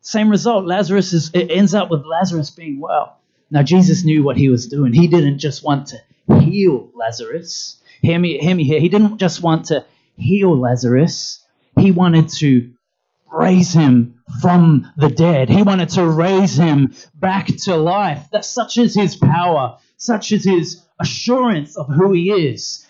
Same 0.00 0.28
result. 0.30 0.66
Lazarus 0.66 1.12
is, 1.12 1.30
it 1.35 1.50
ends 1.50 1.75
up 1.75 1.90
with 1.90 2.04
Lazarus 2.04 2.50
being 2.50 2.80
well. 2.80 3.18
Now, 3.50 3.62
Jesus 3.62 4.04
knew 4.04 4.23
what 4.23 4.37
he 4.37 4.49
was 4.49 4.66
doing. 4.66 4.92
He 4.92 5.06
didn't 5.06 5.38
just 5.38 5.62
want 5.62 5.88
to 5.88 6.02
heal 6.40 6.90
Lazarus. 6.95 7.80
Hear 8.02 8.18
me, 8.18 8.38
hear 8.38 8.54
me 8.54 8.64
here. 8.64 8.80
He 8.80 8.88
didn't 8.88 9.18
just 9.18 9.42
want 9.42 9.66
to 9.66 9.85
heal 10.16 10.59
Lazarus. 10.59 11.45
He 11.78 11.92
wanted 11.92 12.28
to 12.40 12.73
raise 13.33 13.73
him 13.73 14.15
from 14.40 14.90
the 14.97 15.09
dead. 15.09 15.49
He 15.49 15.62
wanted 15.62 15.90
to 15.90 16.06
raise 16.06 16.56
him 16.56 16.95
back 17.14 17.47
to 17.64 17.76
life. 17.76 18.28
That 18.33 18.45
such 18.45 18.78
is 18.78 18.95
his 18.95 19.16
power, 19.16 19.78
such 19.97 20.33
is 20.33 20.45
his 20.45 20.83
assurance 20.99 21.76
of 21.76 21.88
who 21.88 22.12
he 22.12 22.30
is, 22.30 22.87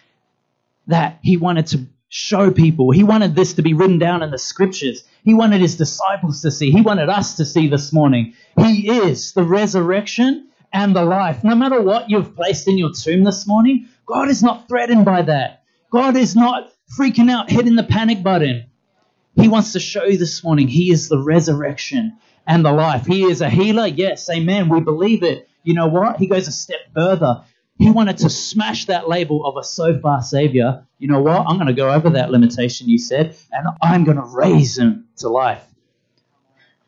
that 0.87 1.19
he 1.23 1.37
wanted 1.37 1.66
to 1.69 1.87
show 2.09 2.50
people. 2.50 2.90
He 2.90 3.05
wanted 3.05 3.35
this 3.35 3.55
to 3.55 3.62
be 3.62 3.75
written 3.75 3.99
down 3.99 4.23
in 4.23 4.31
the 4.31 4.38
scriptures. 4.38 5.05
He 5.25 5.35
wanted 5.35 5.61
his 5.61 5.76
disciples 5.76 6.40
to 6.43 6.50
see. 6.50 6.71
He 6.71 6.81
wanted 6.81 7.09
us 7.09 7.37
to 7.37 7.45
see 7.45 7.69
this 7.69 7.93
morning. 7.93 8.35
He 8.59 8.88
is 8.88 9.33
the 9.33 9.43
resurrection 9.43 10.49
and 10.73 10.95
the 10.95 11.05
life. 11.05 11.43
No 11.43 11.55
matter 11.55 11.83
what 11.83 12.09
you've 12.09 12.37
placed 12.37 12.69
in 12.69 12.78
your 12.78 12.93
tomb 12.93 13.25
this 13.25 13.47
morning, 13.47 13.88
God 14.07 14.28
is 14.28 14.43
not 14.43 14.69
threatened 14.69 15.05
by 15.05 15.23
that. 15.23 15.64
God 15.90 16.16
is 16.16 16.37
not 16.37 16.73
freaking 16.99 17.31
out, 17.31 17.50
hitting 17.50 17.76
the 17.76 17.83
panic 17.83 18.23
button. 18.23 18.66
He 19.37 19.49
wants 19.49 19.73
to 19.73 19.81
show 19.81 20.05
you 20.05 20.16
this 20.16 20.43
morning 20.43 20.66
He 20.66 20.90
is 20.90 21.09
the 21.09 21.19
resurrection 21.19 22.19
and 22.47 22.64
the 22.64 22.73
life. 22.73 23.07
He 23.07 23.25
is 23.25 23.40
a 23.40 23.50
healer. 23.50 23.87
Yes, 23.87 24.28
amen. 24.31 24.69
We 24.69 24.81
believe 24.81 25.23
it. 25.23 25.49
You 25.62 25.75
know 25.75 25.88
what? 25.88 26.16
He 26.19 26.26
goes 26.26 26.49
a 26.49 26.52
step 26.52 26.81
further. 26.95 27.45
He 27.78 27.90
wanted 27.90 28.19
to 28.19 28.31
smash 28.31 28.87
that 28.87 29.09
label 29.09 29.45
of 29.45 29.57
a 29.59 29.64
so 29.64 29.99
far 30.00 30.23
savior. 30.23 30.87
You 30.99 31.09
know 31.09 31.21
what? 31.21 31.45
I'm 31.47 31.57
going 31.57 31.66
to 31.66 31.75
go 31.75 31.90
over 31.90 32.11
that 32.11 32.31
limitation 32.31 32.88
you 32.88 32.99
said, 32.99 33.37
and 33.52 33.66
I'm 33.83 34.05
going 34.05 34.16
to 34.16 34.25
raise 34.25 34.78
him 34.78 35.09
to 35.19 35.28
life. 35.28 35.62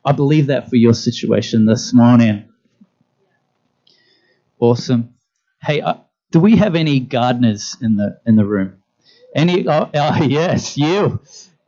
I 0.04 0.12
believe 0.12 0.46
that 0.46 0.70
for 0.70 0.76
your 0.76 0.94
situation 0.94 1.66
this 1.66 1.92
morning. 1.92 2.48
Awesome. 4.58 5.14
Hey, 5.62 5.82
uh, 5.82 5.96
do 6.30 6.40
we 6.40 6.56
have 6.56 6.74
any 6.74 7.00
gardeners 7.00 7.76
in 7.82 7.96
the 7.96 8.20
in 8.24 8.36
the 8.36 8.46
room? 8.46 8.82
Any? 9.34 9.68
Oh, 9.68 9.90
oh, 9.92 10.22
yes, 10.22 10.78
you. 10.78 11.20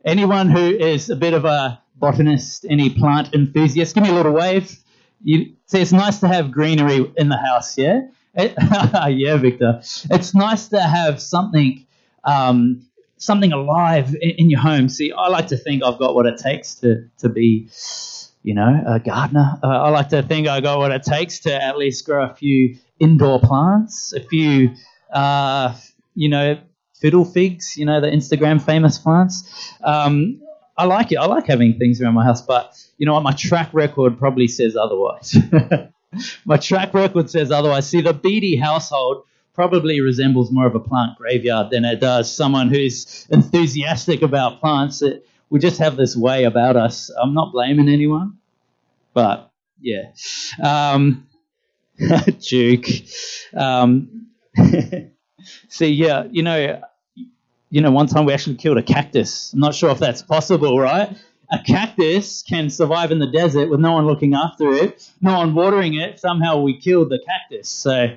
Anyone 0.03 0.49
who 0.49 0.69
is 0.69 1.09
a 1.09 1.15
bit 1.15 1.33
of 1.33 1.45
a 1.45 1.81
botanist, 1.95 2.65
any 2.67 2.89
plant 2.89 3.33
enthusiast? 3.35 3.93
Give 3.93 4.03
me 4.03 4.09
a 4.09 4.13
little 4.13 4.33
wave. 4.33 4.75
You 5.23 5.53
see, 5.67 5.79
it's 5.79 5.91
nice 5.91 6.19
to 6.21 6.27
have 6.27 6.51
greenery 6.51 7.11
in 7.17 7.29
the 7.29 7.37
house, 7.37 7.77
yeah. 7.77 8.01
It, 8.33 8.55
yeah, 9.15 9.37
Victor. 9.37 9.81
It's 10.09 10.33
nice 10.33 10.69
to 10.69 10.81
have 10.81 11.21
something, 11.21 11.85
um, 12.23 12.87
something 13.17 13.51
alive 13.51 14.15
in, 14.19 14.31
in, 14.37 14.49
your 14.49 14.59
home. 14.59 14.89
See, 14.89 15.11
I 15.11 15.27
like 15.27 15.47
to 15.47 15.57
think 15.57 15.83
I've 15.83 15.99
got 15.99 16.15
what 16.15 16.25
it 16.25 16.37
takes 16.37 16.75
to 16.75 17.07
to 17.19 17.29
be, 17.29 17.69
you 18.41 18.55
know, 18.55 18.83
a 18.87 18.99
gardener. 18.99 19.59
Uh, 19.63 19.67
I 19.67 19.89
like 19.89 20.09
to 20.09 20.23
think 20.23 20.47
I 20.47 20.61
got 20.61 20.79
what 20.79 20.91
it 20.91 21.03
takes 21.03 21.39
to 21.41 21.63
at 21.63 21.77
least 21.77 22.05
grow 22.05 22.25
a 22.25 22.33
few 22.33 22.77
indoor 22.99 23.39
plants, 23.39 24.13
a 24.13 24.21
few, 24.21 24.71
uh, 25.13 25.75
you 26.15 26.29
know, 26.29 26.57
fiddle 27.01 27.25
figs. 27.25 27.75
You 27.75 27.85
know, 27.85 27.99
the 27.99 28.07
Instagram 28.07 28.61
famous 28.61 28.97
plants. 28.97 29.73
Um, 29.83 30.41
I 30.77 30.85
like 30.85 31.11
it. 31.11 31.17
I 31.17 31.25
like 31.25 31.47
having 31.47 31.77
things 31.77 32.01
around 32.01 32.13
my 32.13 32.23
house, 32.23 32.41
but 32.41 32.73
you 32.97 33.05
know 33.05 33.13
what? 33.13 33.23
My 33.23 33.33
track 33.33 33.69
record 33.73 34.17
probably 34.17 34.47
says 34.47 34.75
otherwise. 34.75 35.35
My 36.45 36.57
track 36.57 36.93
record 36.93 37.29
says 37.29 37.51
otherwise. 37.51 37.87
See, 37.87 38.01
the 38.01 38.13
Beatty 38.13 38.57
household 38.57 39.23
probably 39.53 40.01
resembles 40.01 40.51
more 40.51 40.67
of 40.67 40.75
a 40.75 40.79
plant 40.79 41.17
graveyard 41.17 41.69
than 41.71 41.85
it 41.85 41.99
does 41.99 42.33
someone 42.33 42.69
who's 42.69 43.27
enthusiastic 43.29 44.21
about 44.21 44.59
plants. 44.59 45.01
It, 45.01 45.25
we 45.49 45.59
just 45.59 45.79
have 45.79 45.95
this 45.97 46.15
way 46.15 46.45
about 46.45 46.75
us. 46.75 47.09
I'm 47.09 47.33
not 47.33 47.51
blaming 47.51 47.89
anyone, 47.89 48.37
but 49.13 49.51
yeah. 49.79 50.11
Um, 50.61 51.27
Duke. 52.39 52.87
Um, 53.53 54.27
see, 55.69 55.89
yeah, 55.89 56.25
you 56.31 56.43
know, 56.43 56.81
you 57.71 57.81
know, 57.81 57.89
one 57.89 58.05
time 58.05 58.25
we 58.25 58.33
actually 58.33 58.57
killed 58.57 58.77
a 58.77 58.83
cactus. 58.83 59.53
I'm 59.53 59.59
not 59.59 59.73
sure 59.73 59.89
if 59.89 59.97
that's 59.97 60.21
possible, 60.21 60.79
right? 60.79 61.17
a 61.51 61.59
cactus 61.59 62.43
can 62.43 62.69
survive 62.69 63.11
in 63.11 63.19
the 63.19 63.27
desert 63.27 63.69
with 63.69 63.79
no 63.79 63.91
one 63.93 64.05
looking 64.05 64.33
after 64.33 64.71
it, 64.71 65.09
no 65.21 65.37
one 65.37 65.53
watering 65.53 65.95
it. 65.95 66.19
Somehow 66.19 66.61
we 66.61 66.79
killed 66.79 67.09
the 67.09 67.19
cactus. 67.19 67.67
So 67.69 68.15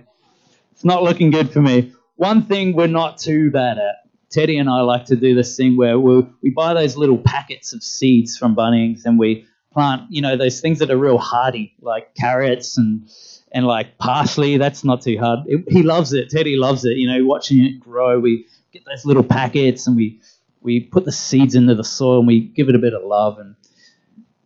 it's 0.73 0.85
not 0.85 1.03
looking 1.03 1.31
good 1.31 1.51
for 1.53 1.61
me. 1.61 1.93
One 2.17 2.43
thing 2.43 2.77
we're 2.77 2.87
not 2.87 3.19
too 3.19 3.51
bad 3.51 3.79
at 3.79 3.97
Teddy 4.31 4.59
and 4.59 4.71
I 4.71 4.83
like 4.83 5.07
to 5.07 5.17
do 5.17 5.35
this 5.35 5.57
thing 5.57 5.77
where 5.77 5.99
we 5.99 6.27
we 6.43 6.51
buy 6.51 6.75
those 6.75 6.97
little 6.97 7.19
packets 7.19 7.73
of 7.73 7.83
seeds 7.83 8.39
from 8.39 8.55
Bunnings 8.55 9.05
and 9.05 9.19
we 9.19 9.47
plant, 9.73 10.11
you 10.11 10.23
know, 10.23 10.37
those 10.37 10.61
things 10.61 10.79
that 10.79 10.91
are 10.91 10.97
real 10.97 11.19
hardy, 11.19 11.75
like 11.81 12.15
carrots 12.15 12.79
and 12.79 13.09
and 13.51 13.67
like 13.67 13.99
parsley. 13.99 14.59
That's 14.59 14.85
not 14.85 15.03
too 15.03 15.19
hard. 15.19 15.41
It, 15.47 15.65
he 15.69 15.83
loves 15.83 16.13
it. 16.13 16.31
Teddy 16.31 16.57
loves 16.57 16.85
it. 16.85 16.97
You 16.97 17.09
know, 17.09 17.27
watching 17.27 17.65
it 17.65 17.81
grow. 17.81 18.21
We 18.21 18.47
get 18.75 18.85
those 18.85 19.07
little 19.07 19.25
packets 19.25 19.87
and 19.87 19.97
we 19.97 20.21
we 20.61 20.81
put 20.81 21.05
the 21.05 21.13
seeds 21.13 21.55
into 21.55 21.75
the 21.75 21.85
soil 21.85 22.19
and 22.19 22.27
we 22.27 22.41
give 22.41 22.69
it 22.69 22.75
a 22.75 22.79
bit 22.79 22.93
of 22.93 23.03
love 23.05 23.39
and 23.39 23.55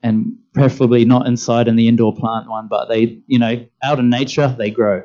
and 0.02 0.38
preferably 0.52 1.04
not 1.04 1.26
inside 1.26 1.68
in 1.68 1.76
the 1.76 1.88
indoor 1.88 2.14
plant 2.14 2.48
one, 2.48 2.68
but 2.68 2.88
they, 2.88 3.18
you 3.26 3.38
know, 3.38 3.66
out 3.82 3.98
in 3.98 4.10
nature 4.10 4.54
they 4.56 4.70
grow. 4.70 5.02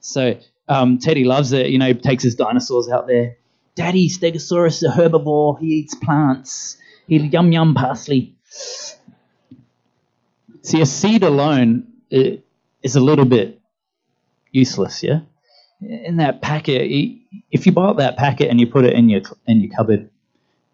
So 0.00 0.38
um, 0.68 0.98
Teddy 0.98 1.24
loves 1.24 1.52
it. 1.52 1.66
You 1.66 1.78
know, 1.78 1.92
takes 1.92 2.22
his 2.22 2.34
dinosaurs 2.34 2.88
out 2.88 3.06
there. 3.06 3.36
Daddy 3.74 4.08
Stegosaurus, 4.08 4.82
a 4.82 4.92
herbivore. 4.92 5.58
He 5.58 5.66
eats 5.66 5.94
plants. 5.94 6.76
He 7.06 7.18
yum 7.18 7.52
yum 7.52 7.74
parsley. 7.74 8.36
See, 10.62 10.80
a 10.80 10.86
seed 10.86 11.22
alone 11.22 11.86
is 12.10 12.96
a 12.96 13.00
little 13.00 13.24
bit 13.24 13.60
useless. 14.50 15.02
Yeah, 15.02 15.20
in 15.80 16.16
that 16.16 16.42
packet, 16.42 16.90
if 17.50 17.66
you 17.66 17.72
buy 17.72 17.92
that 17.94 18.16
packet 18.16 18.50
and 18.50 18.60
you 18.60 18.66
put 18.66 18.84
it 18.84 18.94
in 18.94 19.08
your 19.08 19.22
in 19.46 19.60
your 19.60 19.74
cupboard, 19.74 20.10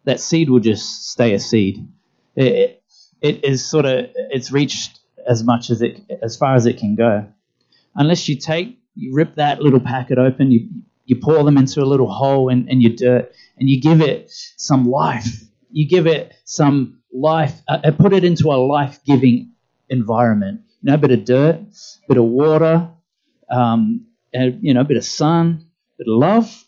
that 0.05 0.21
seed 0.21 0.51
will 0.51 0.61
just 0.61 1.11
stay 1.11 1.35
a 1.35 1.39
seed. 1.39 1.87
It, 2.35 2.83
it 3.21 3.45
is 3.45 3.65
sort 3.65 3.87
of 3.87 4.07
it's 4.15 4.51
reached 4.51 5.01
as 5.27 5.43
much 5.43 5.71
as 5.71 5.83
it 5.83 6.01
as 6.23 6.37
far 6.37 6.55
as 6.55 6.67
it 6.67 6.79
can 6.79 6.95
go, 6.95 7.27
unless 7.95 8.29
you 8.29 8.37
take 8.37 8.79
you 8.95 9.15
rip 9.15 9.35
that 9.37 9.61
little 9.61 9.81
packet 9.81 10.19
open, 10.19 10.51
you 10.51 10.69
you 11.05 11.17
pour 11.17 11.45
them 11.45 11.57
into 11.57 11.83
a 11.83 11.85
little 11.87 12.11
hole 12.11 12.49
in, 12.49 12.69
in 12.69 12.81
your 12.81 12.93
dirt, 12.93 13.33
and 13.59 13.69
you 13.69 13.81
give 13.81 14.01
it 14.01 14.31
some 14.57 14.91
life. 14.91 15.43
You 15.71 15.89
give 15.89 16.07
it 16.07 16.35
some 16.45 17.01
life, 17.13 17.61
uh, 17.69 17.91
put 17.99 18.13
it 18.13 18.25
into 18.25 18.49
a 18.49 18.57
life 18.57 18.99
giving 19.05 19.53
environment. 19.89 20.63
You 20.83 20.91
know, 20.91 20.95
a 20.95 20.99
bit 20.99 21.13
of 21.13 21.25
dirt, 21.25 21.57
a 21.57 22.09
bit 22.09 22.17
of 22.17 22.25
water, 22.25 22.89
um, 23.51 24.06
and, 24.33 24.59
you 24.62 24.75
know, 24.75 24.80
a 24.80 24.85
bit 24.85 24.97
of 24.97 25.04
sun, 25.04 25.64
a 25.95 25.99
bit 25.99 26.12
of 26.12 26.18
love. 26.18 26.64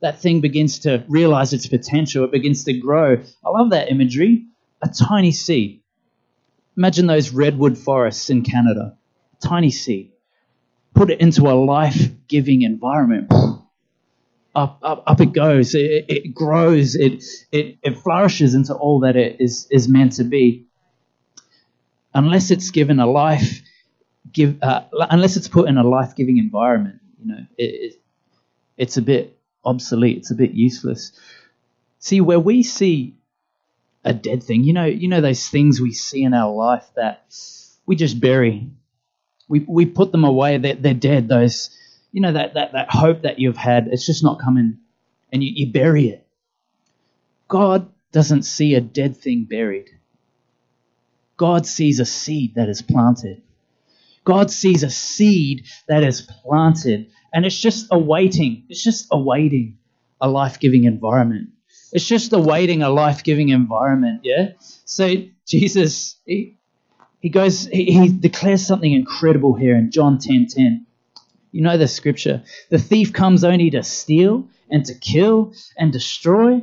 That 0.00 0.20
thing 0.20 0.40
begins 0.40 0.80
to 0.80 1.04
realize 1.08 1.52
its 1.52 1.66
potential. 1.66 2.24
It 2.24 2.32
begins 2.32 2.64
to 2.64 2.72
grow. 2.72 3.22
I 3.44 3.50
love 3.50 3.70
that 3.70 3.90
imagery. 3.90 4.46
A 4.82 4.88
tiny 4.88 5.32
seed. 5.32 5.82
Imagine 6.76 7.06
those 7.06 7.30
redwood 7.30 7.76
forests 7.76 8.30
in 8.30 8.42
Canada. 8.42 8.96
A 9.32 9.46
Tiny 9.46 9.70
seed. 9.70 10.12
Put 10.94 11.10
it 11.10 11.20
into 11.20 11.42
a 11.42 11.54
life 11.54 12.10
giving 12.28 12.62
environment. 12.62 13.32
Up, 14.54 14.78
up, 14.82 15.02
up 15.06 15.20
it 15.20 15.32
goes. 15.32 15.74
It, 15.74 16.04
it 16.08 16.34
grows. 16.34 16.94
It, 16.94 17.24
it, 17.50 17.78
it 17.82 17.98
flourishes 17.98 18.54
into 18.54 18.74
all 18.74 19.00
that 19.00 19.16
it 19.16 19.40
is, 19.40 19.66
is 19.70 19.88
meant 19.88 20.12
to 20.12 20.24
be 20.24 20.68
unless 22.14 22.50
it's 22.50 22.70
given 22.70 22.98
a 22.98 23.06
life 23.06 23.62
give 24.32 24.62
uh, 24.62 24.82
unless 25.10 25.36
it's 25.36 25.48
put 25.48 25.68
in 25.68 25.78
a 25.78 25.82
life-giving 25.82 26.38
environment 26.38 27.00
you 27.20 27.28
know 27.28 27.46
it, 27.56 27.64
it, 27.64 28.00
it's 28.76 28.96
a 28.96 29.02
bit 29.02 29.38
obsolete 29.64 30.18
it's 30.18 30.30
a 30.30 30.34
bit 30.34 30.52
useless. 30.52 31.12
See 32.00 32.20
where 32.20 32.40
we 32.40 32.62
see 32.62 33.16
a 34.04 34.12
dead 34.12 34.42
thing 34.42 34.64
you 34.64 34.72
know 34.72 34.84
you 34.84 35.08
know 35.08 35.20
those 35.20 35.48
things 35.48 35.80
we 35.80 35.92
see 35.92 36.22
in 36.22 36.34
our 36.34 36.52
life 36.52 36.86
that 36.96 37.24
we 37.86 37.96
just 37.96 38.20
bury. 38.20 38.70
We, 39.48 39.60
we 39.60 39.86
put 39.86 40.12
them 40.12 40.24
away 40.24 40.58
they're, 40.58 40.74
they're 40.74 40.94
dead 40.94 41.28
those 41.28 41.70
you 42.12 42.20
know 42.20 42.32
that, 42.32 42.54
that 42.54 42.72
that 42.72 42.90
hope 42.90 43.22
that 43.22 43.38
you've 43.38 43.56
had 43.56 43.88
it's 43.88 44.06
just 44.06 44.22
not 44.22 44.40
coming 44.40 44.78
and 45.32 45.42
you, 45.42 45.52
you 45.54 45.72
bury 45.72 46.08
it. 46.08 46.26
God 47.48 47.90
doesn't 48.12 48.42
see 48.42 48.74
a 48.74 48.80
dead 48.80 49.16
thing 49.16 49.44
buried. 49.44 49.90
God 51.36 51.66
sees 51.66 52.00
a 52.00 52.04
seed 52.04 52.54
that 52.56 52.68
is 52.68 52.82
planted. 52.82 53.42
God 54.28 54.50
sees 54.50 54.82
a 54.82 54.90
seed 54.90 55.64
that 55.88 56.04
is 56.04 56.20
planted, 56.20 57.10
and 57.32 57.46
it's 57.46 57.58
just 57.58 57.86
awaiting. 57.90 58.66
It's 58.68 58.84
just 58.84 59.06
awaiting 59.10 59.78
a 60.20 60.28
life 60.28 60.60
giving 60.60 60.84
environment. 60.84 61.48
It's 61.92 62.06
just 62.06 62.34
awaiting 62.34 62.82
a 62.82 62.90
life 62.90 63.24
giving 63.24 63.48
environment, 63.48 64.20
yeah? 64.24 64.50
So 64.84 65.24
Jesus, 65.46 66.16
he, 66.26 66.58
he 67.20 67.30
goes, 67.30 67.68
he, 67.68 67.86
he, 67.86 68.08
declares 68.08 68.66
something 68.66 68.92
incredible 68.92 69.54
here 69.54 69.74
in 69.74 69.90
John 69.90 70.18
10 70.18 70.48
10. 70.50 70.86
You 71.50 71.62
know 71.62 71.78
the 71.78 71.88
scripture. 71.88 72.42
The 72.68 72.78
thief 72.78 73.14
comes 73.14 73.44
only 73.44 73.70
to 73.70 73.82
steal 73.82 74.46
and 74.70 74.84
to 74.84 74.94
kill 74.94 75.54
and 75.78 75.90
destroy. 75.90 76.62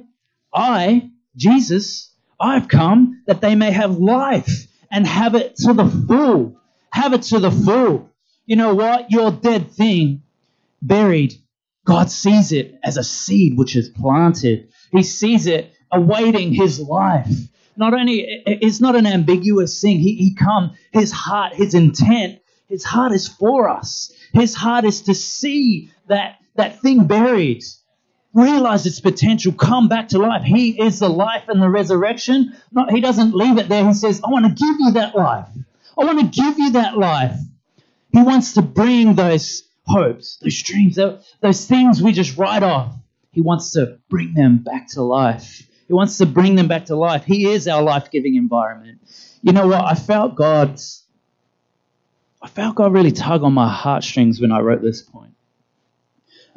I, 0.53 1.09
Jesus, 1.35 2.13
I've 2.39 2.67
come 2.67 3.23
that 3.25 3.41
they 3.41 3.55
may 3.55 3.71
have 3.71 3.97
life 3.97 4.67
and 4.91 5.07
have 5.07 5.33
it 5.33 5.55
to 5.55 5.73
the 5.73 5.89
full. 6.07 6.61
Have 6.95 7.11
it 7.11 7.23
to 7.23 7.39
the 7.39 7.51
full. 7.51 8.09
You 8.45 8.55
know 8.55 8.73
what? 8.73 9.11
Your 9.11 9.29
dead 9.29 9.69
thing, 9.71 10.23
buried, 10.81 11.33
God 11.83 12.09
sees 12.09 12.53
it 12.53 12.79
as 12.85 12.95
a 12.95 13.03
seed 13.03 13.57
which 13.57 13.75
is 13.75 13.89
planted. 13.89 14.69
He 14.93 15.03
sees 15.03 15.45
it 15.45 15.73
awaiting 15.91 16.53
his 16.53 16.79
life. 16.79 17.29
Not 17.75 17.93
only, 17.93 18.25
it's 18.45 18.79
not 18.79 18.95
an 18.95 19.05
ambiguous 19.07 19.81
thing. 19.81 19.99
He, 19.99 20.15
he 20.15 20.35
come, 20.35 20.77
his 20.93 21.11
heart, 21.11 21.53
his 21.53 21.73
intent, 21.73 22.39
his 22.69 22.85
heart 22.85 23.11
is 23.11 23.27
for 23.27 23.67
us. 23.67 24.13
His 24.31 24.55
heart 24.55 24.85
is 24.85 25.01
to 25.01 25.13
see 25.13 25.91
that, 26.07 26.37
that 26.55 26.79
thing 26.79 27.07
buried 27.07 27.61
realize 28.33 28.85
its 28.85 29.01
potential, 29.01 29.51
come 29.51 29.89
back 29.89 30.09
to 30.09 30.17
life. 30.17 30.43
He 30.43 30.81
is 30.81 30.99
the 30.99 31.09
life 31.09 31.49
and 31.49 31.61
the 31.61 31.69
resurrection. 31.69 32.55
Not, 32.71 32.91
he 32.91 33.01
doesn't 33.01 33.35
leave 33.35 33.57
it 33.57 33.67
there. 33.67 33.85
He 33.85 33.93
says, 33.93 34.21
I 34.25 34.29
want 34.29 34.45
to 34.45 34.51
give 34.51 34.75
you 34.79 34.91
that 34.91 35.13
life. 35.13 35.47
I 35.97 36.05
want 36.05 36.19
to 36.19 36.41
give 36.41 36.59
you 36.59 36.71
that 36.71 36.97
life. 36.97 37.37
He 38.11 38.21
wants 38.21 38.53
to 38.53 38.61
bring 38.61 39.15
those 39.15 39.63
hopes, 39.85 40.37
those 40.41 40.61
dreams, 40.61 40.97
those 41.41 41.65
things 41.65 42.01
we 42.01 42.11
just 42.11 42.37
write 42.37 42.63
off. 42.63 42.95
He 43.31 43.41
wants 43.41 43.71
to 43.71 43.99
bring 44.09 44.33
them 44.33 44.59
back 44.59 44.87
to 44.91 45.01
life. 45.01 45.63
He 45.87 45.93
wants 45.93 46.17
to 46.17 46.25
bring 46.25 46.55
them 46.55 46.67
back 46.67 46.85
to 46.85 46.95
life. 46.95 47.25
He 47.25 47.47
is 47.47 47.67
our 47.67 47.83
life 47.83 48.09
giving 48.09 48.35
environment. 48.35 48.99
You 49.41 49.53
know 49.53 49.67
what? 49.67 49.85
I 49.85 49.93
felt 49.93 50.35
God's. 50.35 51.03
I 52.41 52.47
felt 52.47 52.75
God 52.75 52.93
really 52.93 53.11
tug 53.11 53.43
on 53.43 53.53
my 53.53 53.69
heartstrings 53.69 54.39
when 54.39 54.51
I 54.51 54.59
wrote 54.59 54.81
this 54.81 55.01
point. 55.01 55.33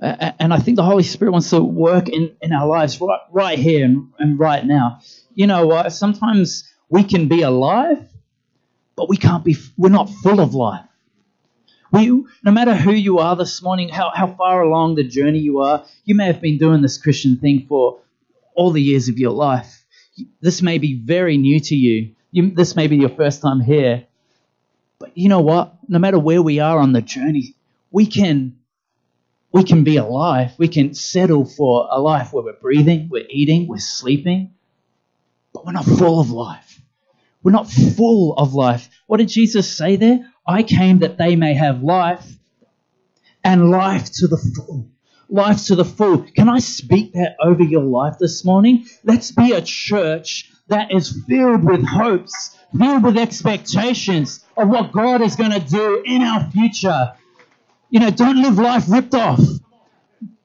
And 0.01 0.55
I 0.55 0.59
think 0.59 0.77
the 0.77 0.85
Holy 0.85 1.03
Spirit 1.03 1.33
wants 1.33 1.51
to 1.51 1.61
work 1.61 2.09
in, 2.09 2.37
in 2.40 2.53
our 2.53 2.66
lives 2.66 3.01
right, 3.01 3.20
right 3.33 3.59
here 3.59 3.85
and, 3.85 4.12
and 4.18 4.38
right 4.38 4.64
now. 4.64 5.01
You 5.35 5.48
know 5.48 5.66
what? 5.66 5.92
Sometimes 5.92 6.72
we 6.88 7.03
can 7.03 7.27
be 7.27 7.42
alive, 7.42 8.07
but 8.99 9.09
we 9.09 9.17
can't 9.17 9.45
be, 9.45 9.57
we're 9.77 9.91
not 9.91 10.11
full 10.11 10.41
of 10.41 10.55
life. 10.55 10.85
We, 11.93 12.09
no 12.43 12.51
matter 12.51 12.75
who 12.75 12.91
you 12.93 13.21
are 13.21 13.37
this 13.37 13.63
morning, 13.63 13.89
how, 13.89 14.11
how 14.13 14.27
far 14.27 14.61
along 14.61 14.97
the 14.97 15.05
journey 15.05 15.39
you 15.39 15.61
are, 15.61 15.85
you 16.05 16.17
may 16.17 16.27
have 16.27 16.41
been 16.41 16.59
doing 16.59 16.83
this 16.83 16.99
Christian 16.99 17.37
thing 17.37 17.67
for 17.69 18.01
all 18.57 18.73
the 18.73 18.83
years 18.83 19.09
of 19.09 19.17
your 19.17 19.31
life. 19.31 19.87
This 20.41 20.63
may 20.63 20.79
be 20.79 20.95
very 20.95 21.39
new 21.39 21.61
to 21.61 21.77
you. 21.77 22.17
you 22.33 22.51
this 22.51 22.75
may 22.75 22.89
be 22.89 22.97
your 22.97 23.09
first 23.09 23.41
time 23.41 23.61
here. 23.61 24.09
But 24.99 25.17
you 25.17 25.29
know 25.29 25.43
what? 25.43 25.77
No 25.87 26.01
matter 26.01 26.19
where 26.19 26.43
we 26.43 26.59
are 26.59 26.81
on 26.81 26.93
the 26.93 27.01
journey, 27.01 27.55
we 27.93 28.05
can 28.05 28.59
we 29.53 29.63
can 29.63 29.85
be 29.85 29.97
alive. 29.97 30.55
We 30.59 30.67
can 30.67 30.93
settle 30.93 31.45
for 31.45 31.87
a 31.89 32.01
life 32.01 32.33
where 32.33 32.43
we're 32.43 32.53
breathing, 32.61 33.09
we're 33.11 33.27
eating, 33.31 33.69
we're 33.69 33.79
sleeping, 33.79 34.55
but 35.55 35.65
we're 35.65 35.73
not 35.73 35.85
full 35.85 36.19
of 36.19 36.31
life. 36.33 36.67
We're 37.42 37.53
not 37.53 37.70
full 37.70 38.35
of 38.35 38.55
life. 38.55 38.88
What 39.07 39.18
did 39.18 39.29
Jesus 39.29 39.70
say 39.70 39.96
there? 39.96 40.20
I 40.46 40.62
came 40.62 41.01
that 41.01 41.18
they 41.18 41.37
may 41.37 41.55
have 41.55 41.83
life 41.83 42.27
and 43.44 43.70
life 43.70 44.11
to 44.14 44.27
the 44.27 44.37
full. 44.37 44.88
Life 45.29 45.66
to 45.66 45.77
the 45.77 45.85
full. 45.85 46.22
Can 46.35 46.48
I 46.48 46.59
speak 46.59 47.12
that 47.12 47.37
over 47.42 47.62
your 47.62 47.83
life 47.83 48.16
this 48.18 48.44
morning? 48.44 48.87
Let's 49.05 49.31
be 49.31 49.53
a 49.53 49.61
church 49.61 50.51
that 50.68 50.92
is 50.92 51.22
filled 51.29 51.64
with 51.64 51.87
hopes, 51.87 52.57
filled 52.77 53.05
with 53.05 53.18
expectations 53.18 54.44
of 54.57 54.68
what 54.68 54.92
God 54.92 55.20
is 55.20 55.37
going 55.37 55.53
to 55.53 55.61
do 55.61 56.03
in 56.05 56.22
our 56.22 56.51
future. 56.51 57.12
You 57.90 58.01
know, 58.01 58.11
don't 58.11 58.42
live 58.42 58.59
life 58.59 58.85
ripped 58.88 59.14
off. 59.14 59.40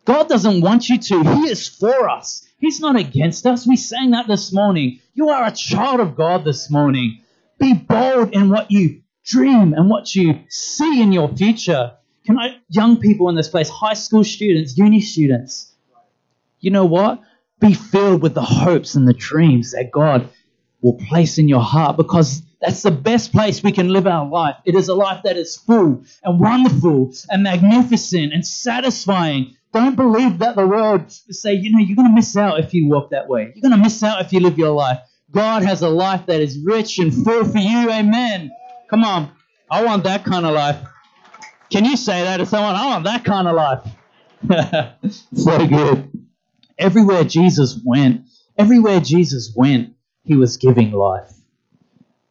God 0.05 0.27
doesn't 0.27 0.61
want 0.61 0.89
you 0.89 0.97
to. 0.97 1.23
He 1.23 1.49
is 1.49 1.67
for 1.67 2.09
us. 2.09 2.45
He's 2.59 2.79
not 2.79 2.95
against 2.95 3.45
us. 3.45 3.67
We 3.67 3.75
sang 3.77 4.11
that 4.11 4.27
this 4.27 4.51
morning. 4.51 4.99
You 5.13 5.29
are 5.29 5.45
a 5.45 5.51
child 5.51 5.99
of 5.99 6.15
God 6.15 6.43
this 6.43 6.69
morning. 6.69 7.21
Be 7.59 7.73
bold 7.73 8.33
in 8.33 8.49
what 8.49 8.71
you 8.71 9.01
dream 9.25 9.73
and 9.73 9.89
what 9.89 10.13
you 10.15 10.39
see 10.49 11.01
in 11.01 11.13
your 11.13 11.29
future. 11.29 11.93
Can 12.25 12.39
I, 12.39 12.57
young 12.69 12.97
people 12.97 13.29
in 13.29 13.35
this 13.35 13.49
place, 13.49 13.69
high 13.69 13.93
school 13.93 14.23
students, 14.23 14.77
uni 14.77 15.01
students, 15.01 15.73
you 16.59 16.71
know 16.71 16.85
what? 16.85 17.21
Be 17.59 17.73
filled 17.73 18.21
with 18.21 18.33
the 18.33 18.41
hopes 18.41 18.95
and 18.95 19.07
the 19.07 19.13
dreams 19.13 19.71
that 19.71 19.91
God 19.91 20.29
will 20.81 20.93
place 20.93 21.37
in 21.37 21.47
your 21.47 21.61
heart 21.61 21.97
because 21.97 22.41
that's 22.61 22.81
the 22.81 22.91
best 22.91 23.31
place 23.31 23.61
we 23.61 23.71
can 23.71 23.89
live 23.89 24.07
our 24.07 24.27
life. 24.27 24.55
It 24.65 24.75
is 24.75 24.87
a 24.87 24.95
life 24.95 25.23
that 25.23 25.37
is 25.37 25.57
full 25.57 26.03
and 26.23 26.39
wonderful 26.39 27.13
and 27.29 27.43
magnificent 27.43 28.33
and 28.33 28.45
satisfying. 28.45 29.55
Don't 29.73 29.95
believe 29.95 30.39
that 30.39 30.55
the 30.55 30.67
world 30.67 31.11
say, 31.11 31.53
you 31.53 31.71
know, 31.71 31.79
you're 31.79 31.95
going 31.95 32.07
to 32.07 32.13
miss 32.13 32.37
out 32.37 32.59
if 32.59 32.73
you 32.73 32.87
walk 32.87 33.09
that 33.09 33.27
way. 33.27 33.51
You're 33.53 33.69
going 33.69 33.77
to 33.77 33.83
miss 33.83 34.01
out 34.03 34.21
if 34.21 34.31
you 34.31 34.39
live 34.39 34.57
your 34.57 34.71
life. 34.71 34.99
God 35.31 35.63
has 35.63 35.81
a 35.81 35.89
life 35.89 36.27
that 36.27 36.41
is 36.41 36.59
rich 36.59 36.99
and 36.99 37.11
full 37.13 37.43
for 37.43 37.57
you. 37.57 37.89
Amen. 37.89 38.51
Come 38.89 39.03
on. 39.03 39.31
I 39.69 39.83
want 39.83 40.03
that 40.03 40.23
kind 40.23 40.45
of 40.45 40.53
life. 40.53 40.77
Can 41.71 41.85
you 41.85 41.97
say 41.97 42.23
that 42.23 42.37
to 42.37 42.45
someone? 42.45 42.75
I 42.75 42.85
want 42.85 43.05
that 43.05 43.25
kind 43.25 43.47
of 43.47 43.55
life. 43.55 44.93
so 45.33 45.67
good. 45.67 46.27
Everywhere 46.77 47.23
Jesus 47.23 47.79
went, 47.83 48.27
everywhere 48.57 48.99
Jesus 48.99 49.53
went, 49.55 49.95
he 50.23 50.35
was 50.35 50.57
giving 50.57 50.91
life. 50.91 51.33